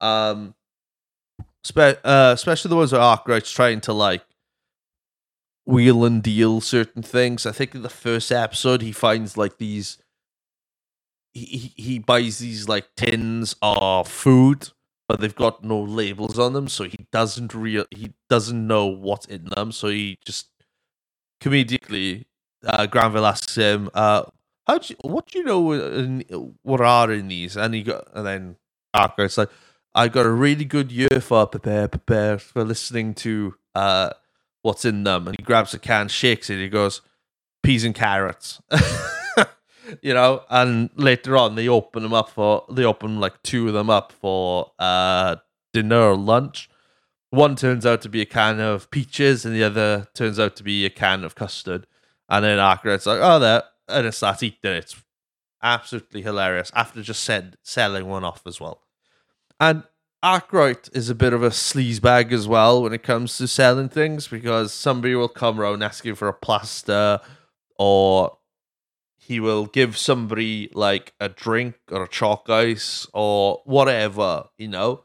Um, 0.00 0.54
spe- 1.64 2.00
uh, 2.04 2.32
especially 2.34 2.68
the 2.68 2.76
ones 2.76 2.92
where 2.92 3.00
Arkwright's 3.00 3.50
trying 3.50 3.80
to 3.82 3.92
like 3.92 4.24
wheel 5.66 6.04
and 6.04 6.22
deal 6.22 6.60
certain 6.60 7.02
things. 7.02 7.46
I 7.46 7.52
think 7.52 7.74
in 7.74 7.82
the 7.82 7.88
first 7.88 8.30
episode 8.30 8.80
he 8.80 8.92
finds 8.92 9.36
like 9.36 9.58
these. 9.58 9.98
He 11.32 11.44
he, 11.46 11.82
he 11.82 11.98
buys 11.98 12.38
these 12.38 12.68
like 12.68 12.86
tins 12.96 13.56
of 13.60 14.06
food, 14.06 14.70
but 15.08 15.20
they've 15.20 15.34
got 15.34 15.64
no 15.64 15.80
labels 15.80 16.38
on 16.38 16.52
them, 16.52 16.68
so 16.68 16.84
he 16.84 17.06
doesn't 17.10 17.54
real 17.54 17.86
he 17.90 18.12
doesn't 18.28 18.66
know 18.66 18.86
what's 18.86 19.26
in 19.26 19.46
them. 19.46 19.72
So 19.72 19.88
he 19.88 20.18
just 20.24 20.50
comedically 21.42 22.26
uh, 22.64 22.86
Granville 22.86 23.26
asks 23.26 23.54
him, 23.56 23.90
uh, 23.94 24.24
"How 24.66 24.78
do 24.78 24.88
you, 24.92 24.96
what 25.08 25.26
do 25.26 25.38
you 25.38 25.44
know? 25.44 25.72
In, 25.72 26.54
what 26.62 26.80
are 26.80 27.10
in 27.12 27.28
these?" 27.28 27.56
And 27.56 27.74
he 27.74 27.82
got, 27.82 28.08
and 28.14 28.26
then 28.26 28.56
Arkwright's 28.94 29.38
like, 29.38 29.50
"I 29.94 30.08
got 30.08 30.26
a 30.26 30.30
really 30.30 30.64
good 30.64 30.92
year 30.92 31.20
for 31.20 31.46
prepare, 31.46 31.88
prepare 31.88 32.38
for 32.38 32.64
listening 32.64 33.14
to 33.14 33.54
uh, 33.74 34.10
what's 34.62 34.84
in 34.84 35.04
them." 35.04 35.28
And 35.28 35.36
he 35.38 35.42
grabs 35.42 35.74
a 35.74 35.78
can, 35.78 36.08
shakes 36.08 36.50
it, 36.50 36.58
he 36.58 36.68
goes, 36.68 37.00
"Peas 37.62 37.84
and 37.84 37.94
carrots." 37.94 38.60
you 40.02 40.14
know, 40.14 40.42
and 40.50 40.90
later 40.96 41.36
on 41.36 41.54
they 41.54 41.68
open 41.68 42.02
them 42.02 42.14
up 42.14 42.30
for 42.30 42.64
they 42.70 42.84
open 42.84 43.20
like 43.20 43.42
two 43.42 43.68
of 43.68 43.74
them 43.74 43.90
up 43.90 44.12
for 44.12 44.72
uh 44.78 45.36
dinner 45.72 46.10
or 46.10 46.16
lunch. 46.16 46.68
One 47.30 47.56
turns 47.56 47.84
out 47.84 48.00
to 48.02 48.08
be 48.08 48.22
a 48.22 48.26
can 48.26 48.58
of 48.58 48.90
peaches, 48.90 49.44
and 49.44 49.54
the 49.54 49.64
other 49.64 50.08
turns 50.14 50.38
out 50.38 50.56
to 50.56 50.62
be 50.62 50.86
a 50.86 50.90
can 50.90 51.24
of 51.24 51.34
custard. 51.34 51.86
And 52.28 52.44
then 52.44 52.58
Arkwright's 52.58 53.06
like, 53.06 53.20
"Oh, 53.22 53.38
that," 53.38 53.64
and 53.88 54.06
it 54.06 54.12
starts 54.12 54.42
eating 54.42 54.72
it. 54.72 54.76
It's 54.78 54.96
absolutely 55.62 56.22
hilarious. 56.22 56.72
After 56.74 57.02
just 57.02 57.22
said 57.24 57.56
selling 57.62 58.06
one 58.06 58.24
off 58.24 58.42
as 58.46 58.60
well, 58.60 58.82
and 59.60 59.82
Arkwright 60.22 60.88
is 60.92 61.10
a 61.10 61.14
bit 61.14 61.32
of 61.32 61.42
a 61.42 61.50
sleazebag 61.50 62.32
as 62.32 62.48
well 62.48 62.82
when 62.82 62.92
it 62.92 63.02
comes 63.02 63.36
to 63.38 63.46
selling 63.46 63.88
things 63.88 64.26
because 64.26 64.72
somebody 64.72 65.14
will 65.14 65.28
come 65.28 65.60
around 65.60 65.82
asking 65.82 66.16
for 66.16 66.28
a 66.28 66.32
plaster, 66.32 67.20
or 67.78 68.37
he 69.28 69.40
will 69.40 69.66
give 69.66 69.98
somebody 69.98 70.70
like 70.72 71.12
a 71.20 71.28
drink 71.28 71.74
or 71.92 72.04
a 72.04 72.08
chalk 72.08 72.48
ice 72.48 73.06
or 73.12 73.60
whatever, 73.66 74.44
you 74.56 74.68
know, 74.68 75.04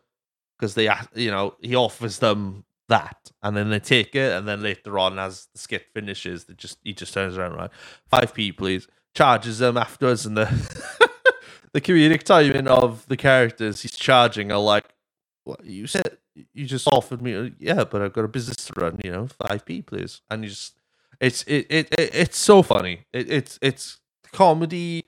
because 0.58 0.76
they, 0.76 0.90
you 1.14 1.30
know, 1.30 1.56
he 1.62 1.76
offers 1.76 2.20
them 2.20 2.64
that, 2.88 3.32
and 3.42 3.58
then 3.58 3.70
they 3.70 3.82
take 3.82 4.16
it, 4.16 4.32
and 4.32 4.48
then 4.48 4.64
later 4.64 4.98
on, 4.98 5.20
as 5.20 5.50
the 5.52 5.60
skit 5.60 5.88
finishes, 5.94 6.46
they 6.46 6.54
just 6.54 6.78
he 6.84 6.94
just 6.94 7.14
turns 7.14 7.38
around, 7.38 7.56
right, 7.56 7.70
five 8.10 8.34
p, 8.34 8.54
please, 8.54 8.88
charges 9.14 9.60
them 9.60 9.76
afterwards, 9.76 10.26
and 10.26 10.38
the 10.38 10.46
the 11.74 11.82
comedic 11.82 12.24
timing 12.24 12.70
of 12.70 13.06
the 13.08 13.18
characters 13.18 13.82
he's 13.82 13.92
charging 13.92 14.54
are 14.54 14.60
like, 14.62 14.86
what 15.44 15.66
you 15.66 15.86
said, 15.86 16.18
you 16.54 16.66
just 16.66 16.88
offered 16.88 17.22
me, 17.22 17.36
uh, 17.36 17.50
yeah, 17.60 17.84
but 17.84 18.02
I've 18.02 18.14
got 18.14 18.24
a 18.24 18.30
business 18.30 18.64
to 18.68 18.74
run, 18.78 19.02
you 19.04 19.12
know, 19.12 19.28
five 19.28 19.66
p, 19.66 19.82
please, 19.82 20.22
and 20.30 20.46
you 20.46 20.50
just, 20.50 20.80
it's 21.20 21.44
it 21.44 21.68
it, 21.70 21.88
it 22.00 22.16
it's 22.16 22.38
so 22.38 22.64
funny. 22.64 23.06
It, 23.12 23.30
it's 23.30 23.60
it's 23.62 24.00
comedy, 24.34 25.06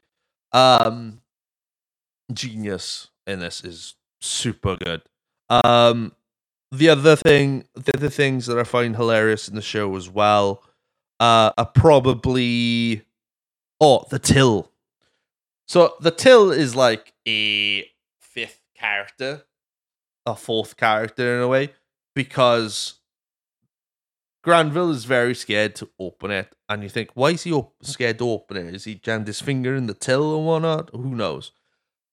um, 0.54 1.20
genius 2.32 3.10
in 3.28 3.40
this 3.40 3.64
is 3.64 3.96
super 4.22 4.78
good. 4.78 5.02
Um, 5.50 6.14
the 6.72 6.90
other 6.90 7.16
thing, 7.16 7.66
the 7.76 7.96
other 7.96 8.10
things 8.10 8.46
that 8.46 8.58
I 8.58 8.64
find 8.64 8.96
hilarious 8.96 9.48
in 9.48 9.56
the 9.56 9.62
show 9.62 9.96
as 9.96 10.10
well, 10.10 10.64
uh, 11.20 11.52
are 11.58 11.66
probably 11.66 13.04
oh 13.80 14.06
the 14.10 14.20
till. 14.20 14.72
So 15.68 15.96
the 16.00 16.12
till 16.12 16.52
is 16.52 16.76
like 16.76 17.14
a 17.28 17.86
fifth 18.22 18.62
character, 18.78 19.44
a 20.26 20.36
fourth 20.36 20.78
character 20.78 21.36
in 21.36 21.42
a 21.42 21.48
way, 21.48 21.74
because 22.14 22.96
Granville 24.46 24.92
is 24.92 25.06
very 25.06 25.34
scared 25.34 25.74
to 25.78 25.90
open 26.00 26.30
it, 26.30 26.56
and 26.70 26.84
you 26.84 26.90
think, 26.90 27.10
why 27.16 27.32
is 27.32 27.42
he 27.42 27.52
op- 27.52 27.74
scared 27.82 28.20
to 28.20 28.30
open 28.30 28.58
it? 28.58 28.76
Is 28.76 28.84
he 28.84 28.94
jammed 28.94 29.26
his 29.26 29.42
finger 29.42 29.76
in 29.76 29.88
the 29.88 29.96
till 29.96 30.36
and 30.36 30.46
whatnot? 30.46 30.92
Who 30.94 31.16
knows? 31.16 31.52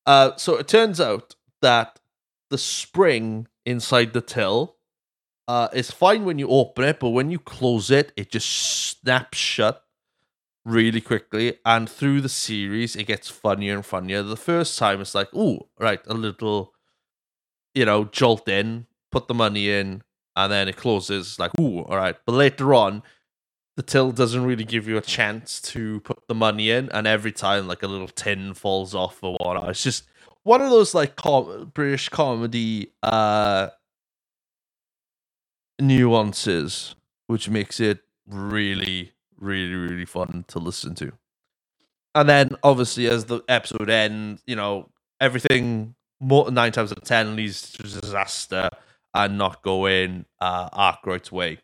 Uh, 0.07 0.35
so 0.37 0.57
it 0.57 0.67
turns 0.67 0.99
out 0.99 1.37
that 1.61 2.01
the 2.49 2.57
spring 2.57 3.49
inside 3.67 4.15
the 4.15 4.23
till 4.23 4.77
uh, 5.47 5.69
is 5.75 5.91
fine 5.91 6.25
when 6.25 6.39
you 6.39 6.49
open 6.49 6.85
it, 6.85 7.01
but 7.01 7.11
when 7.11 7.31
you 7.31 7.39
close 7.39 7.91
it, 7.91 8.13
it 8.17 8.31
just 8.31 8.49
snaps 8.49 9.37
shut 9.37 9.85
really 10.65 11.03
quickly. 11.03 11.59
And 11.67 11.87
through 11.87 12.23
the 12.23 12.31
series, 12.31 12.97
it 12.97 13.05
gets 13.05 13.29
funnier 13.29 13.75
and 13.75 13.85
funnier. 13.85 14.23
The 14.23 14.37
first 14.39 14.79
time, 14.79 15.03
it's 15.03 15.15
like, 15.15 15.29
oh, 15.35 15.69
right, 15.79 16.01
a 16.07 16.15
little, 16.15 16.73
you 17.75 17.85
know, 17.85 18.07
jolt 18.07 18.49
in, 18.49 18.87
put 19.11 19.29
the 19.29 19.35
money 19.35 19.71
in, 19.71 20.03
and 20.37 20.53
then 20.53 20.69
it 20.69 20.77
closes. 20.77 21.39
Like, 21.39 21.53
ooh, 21.61 21.81
all 21.81 21.97
right. 21.97 22.17
But 22.27 22.33
later 22.33 22.75
on, 22.75 23.03
the 23.77 23.83
till 23.83 24.13
doesn't 24.13 24.45
really 24.45 24.65
give 24.65 24.87
you 24.87 24.97
a 24.97 25.03
chance 25.03 25.61
to 25.63 26.01
put 26.01 26.27
the 26.29 26.35
money 26.35 26.71
in, 26.71 26.91
and 26.93 27.07
every 27.07 27.33
time, 27.33 27.67
like 27.67 27.83
a 27.83 27.89
little 27.89 28.09
tin 28.09 28.55
falls 28.55 28.95
off 28.95 29.19
or 29.23 29.37
whatnot. 29.41 29.71
It's 29.71 29.83
just 29.83 30.05
one 30.43 30.61
of 30.61 30.71
those 30.71 30.95
like 30.95 31.17
com- 31.17 31.71
British 31.75 32.09
comedy 32.09 32.93
uh 33.03 33.69
nuances, 35.81 36.95
which 37.27 37.49
makes 37.49 37.81
it 37.81 38.01
really, 38.27 39.13
really, 39.39 39.75
really 39.75 40.05
fun 40.05 40.45
to 40.49 40.59
listen 40.59 40.95
to. 40.97 41.13
And 42.15 42.29
then 42.29 42.57
obviously 42.63 43.09
as 43.09 43.25
the 43.25 43.41
episode 43.49 43.89
ends, 43.89 44.43
you 44.47 44.55
know, 44.55 44.91
everything 45.21 45.95
more 46.21 46.51
nine 46.51 46.73
times 46.73 46.93
out 46.93 46.99
of 46.99 47.05
ten 47.05 47.37
leads 47.37 47.73
to 47.73 47.83
disaster 47.83 48.69
and 49.15 49.39
not 49.39 49.63
going 49.63 50.27
uh 50.41 50.69
Arkwright's 50.73 51.33
way. 51.33 51.59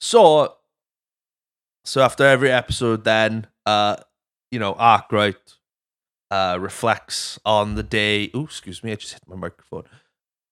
So 0.00 0.56
so 1.84 2.02
after 2.02 2.24
every 2.24 2.50
episode 2.50 3.04
then 3.04 3.46
uh 3.66 3.96
you 4.50 4.58
know 4.58 4.74
Arkwright 4.74 5.56
uh 6.30 6.58
reflects 6.60 7.38
on 7.44 7.74
the 7.74 7.82
day 7.82 8.30
oh 8.34 8.44
excuse 8.44 8.82
me 8.84 8.92
I 8.92 8.96
just 8.96 9.14
hit 9.14 9.22
my 9.26 9.36
microphone 9.36 9.84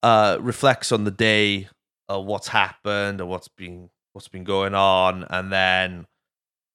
uh 0.02 0.38
reflects 0.40 0.92
on 0.92 1.04
the 1.04 1.10
day 1.10 1.68
of 2.08 2.24
what's 2.24 2.48
happened 2.48 3.20
or 3.20 3.26
what's 3.26 3.48
been 3.48 3.90
what's 4.12 4.28
been 4.28 4.44
going 4.44 4.74
on 4.74 5.24
and 5.30 5.52
then 5.52 6.06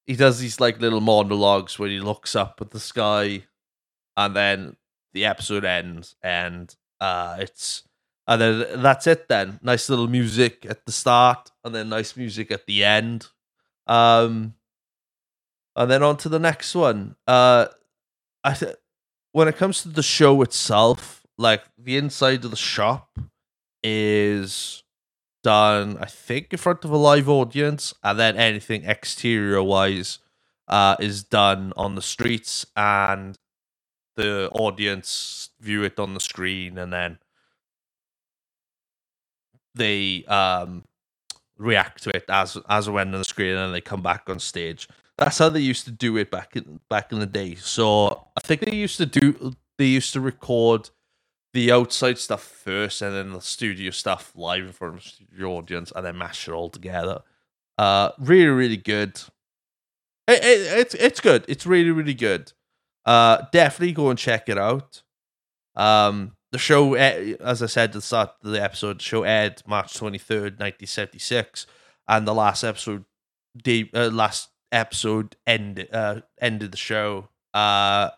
he 0.05 0.15
does 0.15 0.39
these 0.39 0.59
like 0.59 0.79
little 0.79 1.01
monologues 1.01 1.79
where 1.79 1.89
he 1.89 1.99
looks 1.99 2.35
up 2.35 2.59
at 2.61 2.71
the 2.71 2.79
sky 2.79 3.43
and 4.17 4.35
then 4.35 4.75
the 5.13 5.25
episode 5.25 5.65
ends 5.65 6.15
and 6.23 6.75
uh 7.01 7.37
it's 7.39 7.83
and 8.27 8.41
then 8.41 8.81
that's 8.81 9.07
it 9.07 9.27
then. 9.27 9.59
Nice 9.61 9.89
little 9.89 10.07
music 10.07 10.65
at 10.69 10.85
the 10.85 10.91
start 10.91 11.51
and 11.63 11.73
then 11.75 11.89
nice 11.89 12.15
music 12.15 12.51
at 12.51 12.65
the 12.65 12.83
end. 12.83 13.27
Um 13.87 14.55
and 15.75 15.89
then 15.89 16.03
on 16.03 16.17
to 16.17 16.29
the 16.29 16.39
next 16.39 16.75
one. 16.75 17.15
Uh 17.27 17.67
i 18.43 18.53
th- 18.53 18.75
when 19.31 19.47
it 19.47 19.57
comes 19.57 19.81
to 19.81 19.89
the 19.89 20.03
show 20.03 20.41
itself 20.41 21.25
like 21.37 21.63
the 21.77 21.97
inside 21.97 22.43
of 22.45 22.51
the 22.51 22.57
shop 22.57 23.17
is 23.83 24.83
done 25.43 25.97
i 25.99 26.05
think 26.05 26.51
in 26.51 26.57
front 26.59 26.85
of 26.85 26.91
a 26.91 26.97
live 26.97 27.27
audience 27.27 27.93
and 28.03 28.19
then 28.19 28.37
anything 28.37 28.83
exterior 28.85 29.61
wise 29.61 30.19
uh 30.67 30.95
is 30.99 31.23
done 31.23 31.73
on 31.75 31.95
the 31.95 32.01
streets 32.01 32.65
and 32.75 33.37
the 34.15 34.49
audience 34.51 35.49
view 35.59 35.83
it 35.83 35.99
on 35.99 36.13
the 36.13 36.19
screen 36.19 36.77
and 36.77 36.93
then 36.93 37.17
they 39.75 40.25
um 40.25 40.83
react 41.57 42.03
to 42.03 42.09
it 42.15 42.25
as 42.29 42.57
as 42.69 42.89
when 42.89 43.13
on 43.13 43.19
the 43.19 43.23
screen 43.23 43.55
and 43.55 43.73
they 43.73 43.81
come 43.81 44.01
back 44.01 44.23
on 44.29 44.39
stage. 44.39 44.87
That's 45.17 45.37
how 45.37 45.49
they 45.49 45.59
used 45.59 45.85
to 45.85 45.91
do 45.91 46.17
it 46.17 46.31
back 46.31 46.55
in 46.55 46.79
back 46.89 47.11
in 47.11 47.19
the 47.19 47.25
day. 47.25 47.55
So 47.55 48.27
I 48.35 48.41
think 48.41 48.61
they 48.61 48.75
used 48.75 48.97
to 48.97 49.05
do 49.05 49.53
they 49.77 49.85
used 49.85 50.13
to 50.13 50.21
record 50.21 50.89
the 51.53 51.71
outside 51.71 52.17
stuff 52.17 52.41
first 52.43 53.01
and 53.01 53.15
then 53.15 53.31
the 53.31 53.41
studio 53.41 53.91
stuff 53.91 54.33
live 54.35 54.65
in 54.65 54.71
front 54.71 54.95
of 54.95 55.11
the 55.37 55.45
audience 55.45 55.91
and 55.95 56.05
then 56.05 56.17
mash 56.17 56.47
it 56.47 56.51
all 56.51 56.69
together. 56.69 57.21
Uh 57.77 58.09
really, 58.19 58.47
really 58.47 58.77
good. 58.77 59.19
It, 60.27 60.43
it, 60.43 60.79
it's 60.79 60.93
it's 60.95 61.19
good. 61.19 61.45
It's 61.47 61.65
really, 61.65 61.91
really 61.91 62.15
good. 62.15 62.51
Uh 63.05 63.43
definitely 63.51 63.93
go 63.93 64.09
and 64.09 64.17
check 64.17 64.49
it 64.49 64.57
out. 64.57 65.03
Um 65.75 66.35
the 66.53 66.59
show, 66.59 66.93
as 66.93 67.63
I 67.63 67.65
said 67.65 67.89
at 67.89 67.93
the 67.93 68.01
start 68.01 68.29
of 68.43 68.51
the 68.51 68.61
episode, 68.63 68.99
the 68.99 69.03
show 69.03 69.23
aired 69.23 69.63
March 69.65 69.93
23rd, 69.95 70.59
1976, 70.59 71.65
and 72.07 72.27
the 72.27 72.33
last 72.33 72.63
episode, 72.63 73.05
the 73.63 73.89
uh, 73.93 74.09
last 74.11 74.49
episode 74.71 75.35
ended 75.47 75.89
uh, 75.91 76.21
ended 76.39 76.71
the 76.71 76.77
show. 76.77 77.27
Uh, 77.55 78.11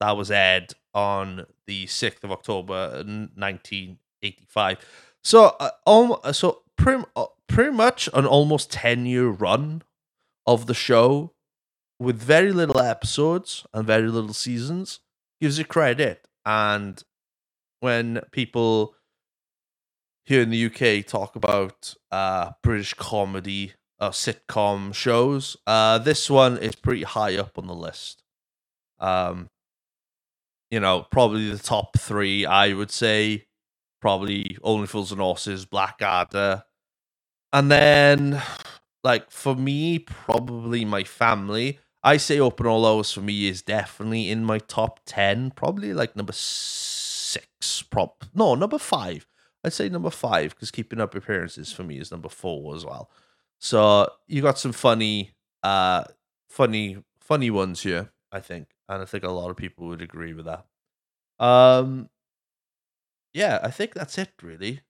that 0.00 0.16
was 0.16 0.30
aired 0.30 0.72
on 0.94 1.46
the 1.66 1.86
6th 1.86 2.24
of 2.24 2.32
October, 2.32 3.04
1985. 3.36 4.78
So, 5.22 5.56
uh, 5.60 5.70
um, 5.86 6.16
so 6.32 6.62
pretty, 6.76 7.04
uh, 7.14 7.26
pretty 7.46 7.72
much 7.72 8.08
an 8.14 8.26
almost 8.26 8.70
10 8.72 9.04
year 9.04 9.28
run 9.28 9.82
of 10.46 10.66
the 10.66 10.74
show 10.74 11.32
with 12.00 12.16
very 12.16 12.52
little 12.52 12.80
episodes 12.80 13.66
and 13.72 13.86
very 13.86 14.08
little 14.08 14.32
seasons 14.32 15.00
gives 15.40 15.58
it 15.58 15.68
credit. 15.68 16.26
And 16.44 17.02
when 17.82 18.22
people 18.30 18.94
here 20.24 20.40
in 20.42 20.50
the 20.50 20.66
UK 20.66 21.04
talk 21.06 21.36
about 21.36 21.94
uh, 22.12 22.52
British 22.62 22.94
comedy 22.94 23.72
or 24.00 24.10
sitcom 24.10 24.94
shows, 24.94 25.56
uh, 25.66 25.98
this 25.98 26.30
one 26.30 26.58
is 26.58 26.76
pretty 26.76 27.02
high 27.02 27.36
up 27.36 27.58
on 27.58 27.66
the 27.66 27.74
list. 27.74 28.22
Um, 29.00 29.50
you 30.70 30.80
know, 30.80 31.06
probably 31.10 31.50
the 31.50 31.58
top 31.58 31.98
three, 31.98 32.46
I 32.46 32.72
would 32.72 32.90
say. 32.90 33.46
Probably 34.00 34.58
Only 34.62 34.86
Fools 34.86 35.12
and 35.12 35.20
Horses, 35.20 35.66
Blackadder. 35.66 36.64
And 37.52 37.70
then, 37.70 38.42
like, 39.04 39.30
for 39.30 39.54
me, 39.56 39.98
probably 40.00 40.84
my 40.84 41.04
family. 41.04 41.78
I 42.04 42.16
say 42.16 42.40
Open 42.40 42.66
All 42.66 42.86
Hours 42.86 43.12
for 43.12 43.20
me 43.20 43.48
is 43.48 43.62
definitely 43.62 44.30
in 44.30 44.44
my 44.44 44.58
top 44.58 45.00
10, 45.06 45.52
probably 45.52 45.94
like 45.94 46.16
number 46.16 46.32
prop. 47.90 48.24
No, 48.34 48.54
number 48.54 48.78
five. 48.78 49.26
I'd 49.64 49.72
say 49.72 49.88
number 49.88 50.10
five 50.10 50.50
because 50.50 50.70
keeping 50.70 51.00
up 51.00 51.14
appearances 51.14 51.72
for 51.72 51.84
me 51.84 51.98
is 51.98 52.10
number 52.10 52.28
four 52.28 52.74
as 52.74 52.84
well. 52.84 53.10
So 53.58 54.08
you 54.26 54.42
got 54.42 54.58
some 54.58 54.72
funny, 54.72 55.34
uh, 55.62 56.04
funny, 56.48 56.98
funny 57.20 57.50
ones 57.50 57.82
here, 57.82 58.10
I 58.32 58.40
think, 58.40 58.68
and 58.88 59.00
I 59.00 59.04
think 59.04 59.22
a 59.22 59.30
lot 59.30 59.50
of 59.50 59.56
people 59.56 59.86
would 59.86 60.02
agree 60.02 60.32
with 60.32 60.46
that. 60.46 60.66
Um, 61.38 62.08
yeah, 63.32 63.60
I 63.62 63.70
think 63.70 63.94
that's 63.94 64.18
it. 64.18 64.32
Really, 64.42 64.80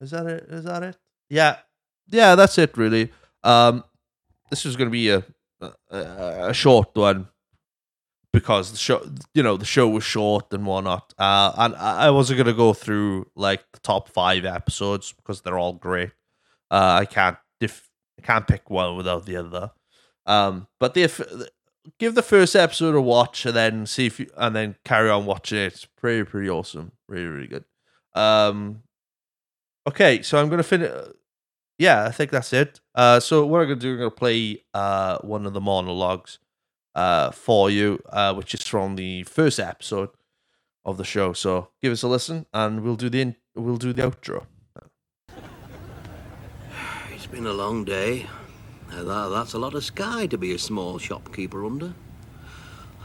is 0.00 0.10
that 0.12 0.26
it? 0.26 0.46
Is 0.48 0.64
that 0.64 0.82
it? 0.82 0.96
Yeah, 1.28 1.58
yeah, 2.08 2.34
that's 2.34 2.56
it. 2.56 2.76
Really. 2.78 3.12
Um, 3.44 3.84
this 4.50 4.64
is 4.64 4.76
going 4.76 4.88
to 4.88 4.92
be 4.92 5.10
a, 5.10 5.22
a 5.60 6.48
a 6.48 6.54
short 6.54 6.96
one 6.96 7.28
because 8.32 8.70
the 8.72 8.78
show, 8.78 9.04
you 9.34 9.42
know, 9.42 9.56
the 9.56 9.64
show 9.64 9.88
was 9.88 10.04
short 10.04 10.52
and 10.52 10.66
whatnot. 10.66 11.14
Uh, 11.18 11.52
and 11.56 11.74
I 11.76 12.10
wasn't 12.10 12.38
gonna 12.38 12.52
go 12.52 12.72
through 12.72 13.26
like 13.34 13.64
the 13.72 13.80
top 13.80 14.08
five 14.08 14.44
episodes 14.44 15.12
because 15.12 15.40
they're 15.40 15.58
all 15.58 15.74
great. 15.74 16.10
Uh, 16.70 16.98
I 17.00 17.04
can't 17.06 17.38
dif- 17.60 17.88
I 18.18 18.22
can't 18.22 18.46
pick 18.46 18.68
one 18.70 18.96
without 18.96 19.26
the 19.26 19.36
other. 19.36 19.70
Um, 20.26 20.66
but 20.78 20.96
if 20.96 21.20
give 21.98 22.14
the 22.14 22.22
first 22.22 22.54
episode 22.54 22.94
a 22.94 23.00
watch 23.00 23.46
and 23.46 23.56
then 23.56 23.86
see 23.86 24.06
if 24.06 24.20
you 24.20 24.28
and 24.36 24.54
then 24.54 24.76
carry 24.84 25.08
on 25.10 25.24
watching 25.26 25.58
it. 25.58 25.72
It's 25.72 25.84
pretty 25.84 26.24
pretty 26.24 26.50
awesome, 26.50 26.92
really 27.08 27.26
really 27.26 27.46
good. 27.46 27.64
Um, 28.14 28.82
okay, 29.86 30.22
so 30.22 30.38
I'm 30.38 30.48
gonna 30.48 30.62
finish. 30.62 30.90
Yeah, 31.78 32.04
I 32.04 32.10
think 32.10 32.30
that's 32.30 32.52
it. 32.52 32.80
Uh, 32.94 33.20
so 33.20 33.46
what 33.46 33.60
I'm 33.60 33.68
gonna 33.68 33.80
do, 33.80 33.92
I'm 33.92 33.98
gonna 33.98 34.10
play 34.10 34.64
uh 34.74 35.18
one 35.18 35.46
of 35.46 35.52
the 35.52 35.60
monologues 35.60 36.38
uh, 36.94 37.30
for 37.30 37.70
you, 37.70 38.02
uh, 38.10 38.34
which 38.34 38.54
is 38.54 38.66
from 38.66 38.96
the 38.96 39.22
first 39.24 39.60
episode 39.60 40.10
of 40.84 40.96
the 40.96 41.04
show. 41.04 41.32
So 41.32 41.68
give 41.82 41.92
us 41.92 42.02
a 42.02 42.08
listen, 42.08 42.46
and 42.52 42.82
we'll 42.82 42.96
do 42.96 43.08
the 43.10 43.20
in- 43.20 43.36
we'll 43.54 43.76
do 43.76 43.92
the 43.92 44.02
outro. 44.02 44.46
It's 47.12 47.26
been 47.26 47.46
a 47.46 47.52
long 47.52 47.84
day. 47.84 48.26
That, 48.90 49.28
that's 49.28 49.52
a 49.52 49.58
lot 49.58 49.74
of 49.74 49.84
sky 49.84 50.26
to 50.26 50.38
be 50.38 50.54
a 50.54 50.58
small 50.58 50.98
shopkeeper 50.98 51.64
under. 51.64 51.92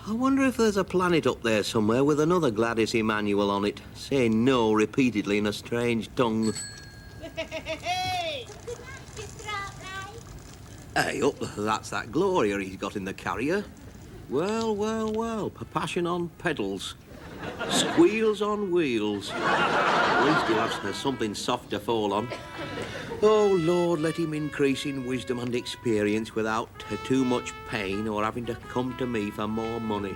I 0.08 0.12
wonder 0.12 0.43
if 0.43 0.58
there's 0.58 0.78
a 0.78 0.84
planet 0.84 1.26
up 1.28 1.43
there 1.43 1.63
somewhere 1.63 2.04
with 2.04 2.19
another 2.19 2.52
Gladys 2.52 2.93
Emmanuel 2.93 3.50
on 3.50 3.63
it, 3.63 3.82
saying 3.93 4.43
no 4.43 4.74
repeatedly 4.74 5.38
in 5.38 5.48
a 5.48 5.54
strange 5.54 6.13
tongue. 6.15 6.54
Hey! 10.95 11.23
Up, 11.23 11.39
that's 11.58 11.89
that 11.89 12.12
Gloria 12.12 12.60
he's 12.60 12.75
got 12.75 12.95
in 12.95 13.03
the 13.03 13.13
carrier. 13.13 13.65
Well, 14.29 14.75
well, 14.75 15.12
well, 15.12 15.49
passion 15.49 16.06
on 16.06 16.29
pedals. 16.38 16.93
Squeals 17.69 18.43
on 18.43 18.71
wheels. 18.71 19.32
At 19.34 20.25
least 20.25 20.47
he'll 20.47 20.58
have 20.58 20.95
something 20.95 21.34
soft 21.34 21.71
to 21.71 21.79
fall 21.79 22.13
on. 22.13 22.27
Oh, 23.23 23.58
Lord, 23.60 24.01
let 24.01 24.17
him 24.17 24.36
increase 24.36 24.86
in 24.86 25.06
wisdom 25.06 25.39
and 25.39 25.56
experience 25.56 26.36
without 26.36 26.69
too 27.06 27.25
much 27.25 27.53
pain 27.69 28.08
or 28.08 28.23
having 28.23 28.45
to 28.45 28.56
come 28.69 28.95
to 28.97 29.08
me 29.08 29.32
for 29.32 29.47
more 29.47 29.79
money. 29.79 30.15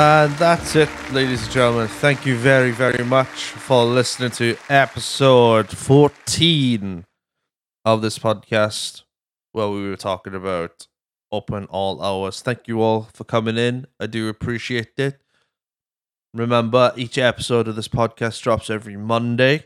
And 0.00 0.32
that's 0.34 0.76
it, 0.76 0.88
ladies 1.10 1.42
and 1.42 1.50
gentlemen. 1.50 1.88
Thank 1.88 2.24
you 2.24 2.36
very, 2.36 2.70
very 2.70 3.04
much 3.04 3.46
for 3.46 3.84
listening 3.84 4.30
to 4.30 4.56
episode 4.70 5.70
14 5.70 7.04
of 7.84 8.00
this 8.00 8.16
podcast 8.16 9.02
where 9.50 9.68
we 9.68 9.90
were 9.90 9.96
talking 9.96 10.36
about 10.36 10.86
open 11.32 11.64
all 11.64 12.00
hours. 12.00 12.40
Thank 12.42 12.68
you 12.68 12.80
all 12.80 13.08
for 13.12 13.24
coming 13.24 13.58
in. 13.58 13.88
I 13.98 14.06
do 14.06 14.28
appreciate 14.28 14.92
it. 14.98 15.20
Remember, 16.32 16.92
each 16.94 17.18
episode 17.18 17.66
of 17.66 17.74
this 17.74 17.88
podcast 17.88 18.40
drops 18.40 18.70
every 18.70 18.96
Monday. 18.96 19.64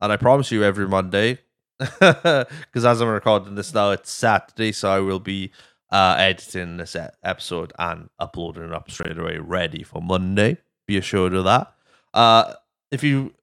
And 0.00 0.10
I 0.10 0.16
promise 0.16 0.50
you 0.50 0.64
every 0.64 0.88
Monday. 0.88 1.38
Because 1.78 2.84
as 2.84 3.00
I'm 3.00 3.10
recording 3.10 3.54
this 3.54 3.72
now, 3.72 3.92
it's 3.92 4.10
Saturday, 4.10 4.72
so 4.72 4.90
I 4.90 4.98
will 4.98 5.20
be 5.20 5.52
uh, 5.90 6.16
editing 6.18 6.76
this 6.76 6.96
episode 7.22 7.72
and 7.78 8.08
uploading 8.18 8.64
it 8.64 8.72
up 8.72 8.90
straight 8.90 9.18
away, 9.18 9.38
ready 9.38 9.82
for 9.82 10.02
Monday. 10.02 10.58
Be 10.86 10.96
assured 10.96 11.34
of 11.34 11.44
that. 11.44 11.72
Uh, 12.12 12.54
if 12.90 13.02
you 13.02 13.34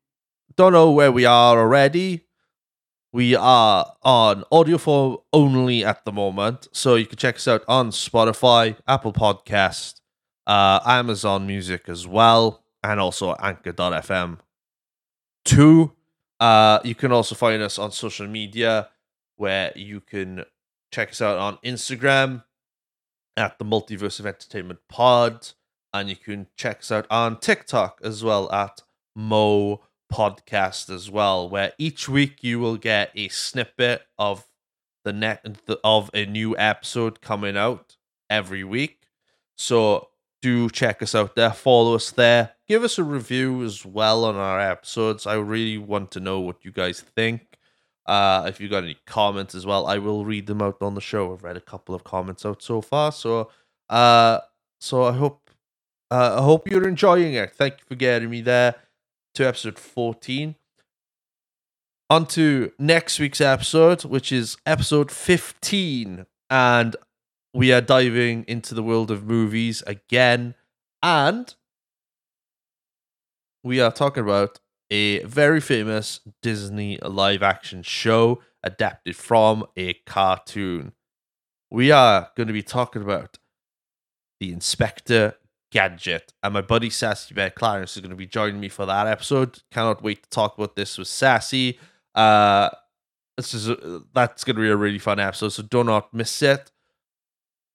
don't 0.56 0.74
know 0.74 0.92
where 0.92 1.12
we 1.12 1.26
are 1.26 1.60
already, 1.60 2.26
we 3.12 3.36
are 3.36 3.94
on 4.04 4.44
audio 4.52 4.78
form 4.78 5.18
only 5.32 5.86
at 5.86 6.04
the 6.06 6.12
moment. 6.12 6.68
So 6.72 6.96
you 6.96 7.06
can 7.06 7.18
check 7.18 7.36
us 7.36 7.48
out 7.48 7.64
on 7.68 7.92
Spotify, 7.92 8.76
Apple 8.88 9.14
Podcast, 9.14 10.02
uh, 10.46 10.80
Amazon 10.86 11.48
Music 11.48 11.88
as 11.88 12.06
well, 12.08 12.64
and 12.84 13.00
also 13.00 13.36
Anchor.fm. 13.36 14.40
Two, 15.46 15.94
uh, 16.40 16.80
you 16.84 16.96
can 16.96 17.12
also 17.12 17.36
find 17.36 17.62
us 17.62 17.80
on 17.80 17.92
social 17.92 18.28
media 18.28 18.90
where 19.38 19.72
you 19.76 20.02
can 20.02 20.44
check 20.96 21.10
us 21.10 21.22
out 21.22 21.38
on 21.38 21.58
Instagram 21.58 22.42
at 23.36 23.60
the 23.60 23.66
Multiverse 23.66 24.22
of 24.22 24.26
Entertainment 24.26 24.80
Pod, 24.88 25.50
and 25.94 26.08
you 26.08 26.16
can 26.16 26.48
check 26.56 26.80
us 26.80 26.90
out 26.90 27.06
on 27.10 27.38
TikTok 27.38 28.00
as 28.02 28.24
well 28.24 28.50
at 28.50 28.82
Mo 29.14 29.82
Podcast 30.10 30.90
as 30.90 31.12
well, 31.12 31.50
where 31.50 31.74
each 31.78 32.08
week 32.08 32.46
you 32.46 32.62
will 32.62 32.78
get 32.78 33.12
a 33.14 33.28
snippet 33.28 34.04
of 34.18 34.48
the 35.04 35.12
net 35.12 35.46
of 35.84 36.10
a 36.14 36.26
new 36.26 36.58
episode 36.58 37.20
coming 37.20 37.58
out 37.58 37.98
every 38.30 38.64
week. 38.64 39.08
So 39.58 40.08
do 40.42 40.70
check 40.70 41.04
us 41.04 41.14
out 41.14 41.36
there, 41.36 41.52
follow 41.52 41.96
us 41.96 42.10
there, 42.10 42.52
give 42.70 42.86
us 42.86 42.98
a 42.98 43.04
review 43.04 43.66
as 43.66 43.86
well 43.86 44.24
on 44.24 44.38
our 44.38 44.62
episodes. 44.62 45.28
I 45.28 45.34
really 45.34 45.78
want 45.78 46.12
to 46.12 46.22
know 46.22 46.40
what 46.40 46.64
you 46.64 46.72
guys 46.72 47.02
think. 47.02 47.55
Uh, 48.06 48.46
if 48.48 48.60
you 48.60 48.70
got 48.70 48.84
any 48.84 48.98
comments 49.08 49.56
as 49.56 49.66
well, 49.66 49.88
I 49.88 49.98
will 49.98 50.26
read 50.26 50.46
them 50.46 50.62
out 50.62 50.78
on 50.82 50.94
the 50.94 51.02
show. 51.02 51.34
I've 51.34 51.44
read 51.44 51.58
a 51.58 51.62
couple 51.62 51.96
of 51.96 52.04
comments 52.04 52.46
out 52.46 52.62
so 52.62 52.82
far, 52.82 53.12
so 53.12 53.50
uh, 53.90 54.40
so 54.80 55.04
I 55.04 55.14
hope 55.14 55.50
uh, 56.12 56.38
I 56.40 56.44
hope 56.44 56.70
you're 56.70 56.88
enjoying 56.88 57.34
it. 57.34 57.54
Thank 57.54 57.80
you 57.80 57.86
for 57.88 57.96
getting 57.96 58.30
me 58.30 58.42
there 58.42 58.76
to 59.34 59.48
episode 59.48 59.80
fourteen. 59.80 60.56
On 62.08 62.28
to 62.28 62.72
next 62.78 63.18
week's 63.20 63.42
episode, 63.42 64.06
which 64.06 64.32
is 64.32 64.58
episode 64.68 65.10
fifteen, 65.10 66.28
and 66.52 66.96
we 67.56 67.74
are 67.74 67.82
diving 67.82 68.46
into 68.48 68.76
the 68.76 68.84
world 68.84 69.10
of 69.10 69.26
movies 69.26 69.82
again, 69.88 70.54
and 71.02 71.56
we 73.64 73.82
are 73.82 73.92
talking 73.92 74.22
about 74.22 74.60
a 74.92 75.24
very 75.24 75.60
famous 75.62 76.22
Disney 76.42 77.00
live 77.02 77.44
action 77.44 77.84
show 77.84 78.42
adapted 78.64 79.16
from 79.16 79.66
a 79.76 79.94
cartoon. 80.06 80.94
We 81.72 81.92
are 81.92 82.30
going 82.36 82.48
to 82.48 82.54
be 82.54 82.64
talking 82.64 83.02
about 83.02 83.38
the 84.40 84.52
Inspector 84.52 85.36
Gadget, 85.72 86.34
and 86.44 86.54
my 86.54 86.62
buddy 86.62 86.90
Sassy 86.90 87.34
Bear 87.34 87.50
Clarence 87.50 87.96
is 87.96 88.02
going 88.02 88.12
to 88.12 88.16
be 88.16 88.28
joining 88.28 88.60
me 88.60 88.70
for 88.70 88.86
that 88.86 89.08
episode. 89.08 89.62
Cannot 89.72 90.04
wait 90.04 90.24
to 90.24 90.30
talk 90.30 90.58
about 90.58 90.76
this 90.76 90.98
with 90.98 91.08
Sassy. 91.08 91.80
Uh, 92.14 92.70
this 93.38 93.54
is 93.54 93.70
a, 93.70 94.04
that's 94.14 94.44
going 94.44 94.56
to 94.56 94.62
be 94.62 94.70
a 94.70 94.76
really 94.76 95.00
fun 95.00 95.20
episode, 95.20 95.50
so 95.50 95.64
do 95.64 95.84
not 95.84 96.14
miss 96.14 96.42
it. 96.42 96.72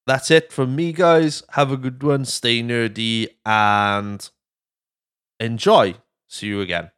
That's 0.07 0.31
it 0.31 0.51
from 0.51 0.75
me, 0.75 0.93
guys. 0.93 1.43
Have 1.51 1.71
a 1.71 1.77
good 1.77 2.03
one. 2.03 2.25
Stay 2.25 2.63
nerdy 2.63 3.29
and 3.45 4.29
enjoy. 5.39 5.95
See 6.29 6.47
you 6.47 6.61
again. 6.61 6.91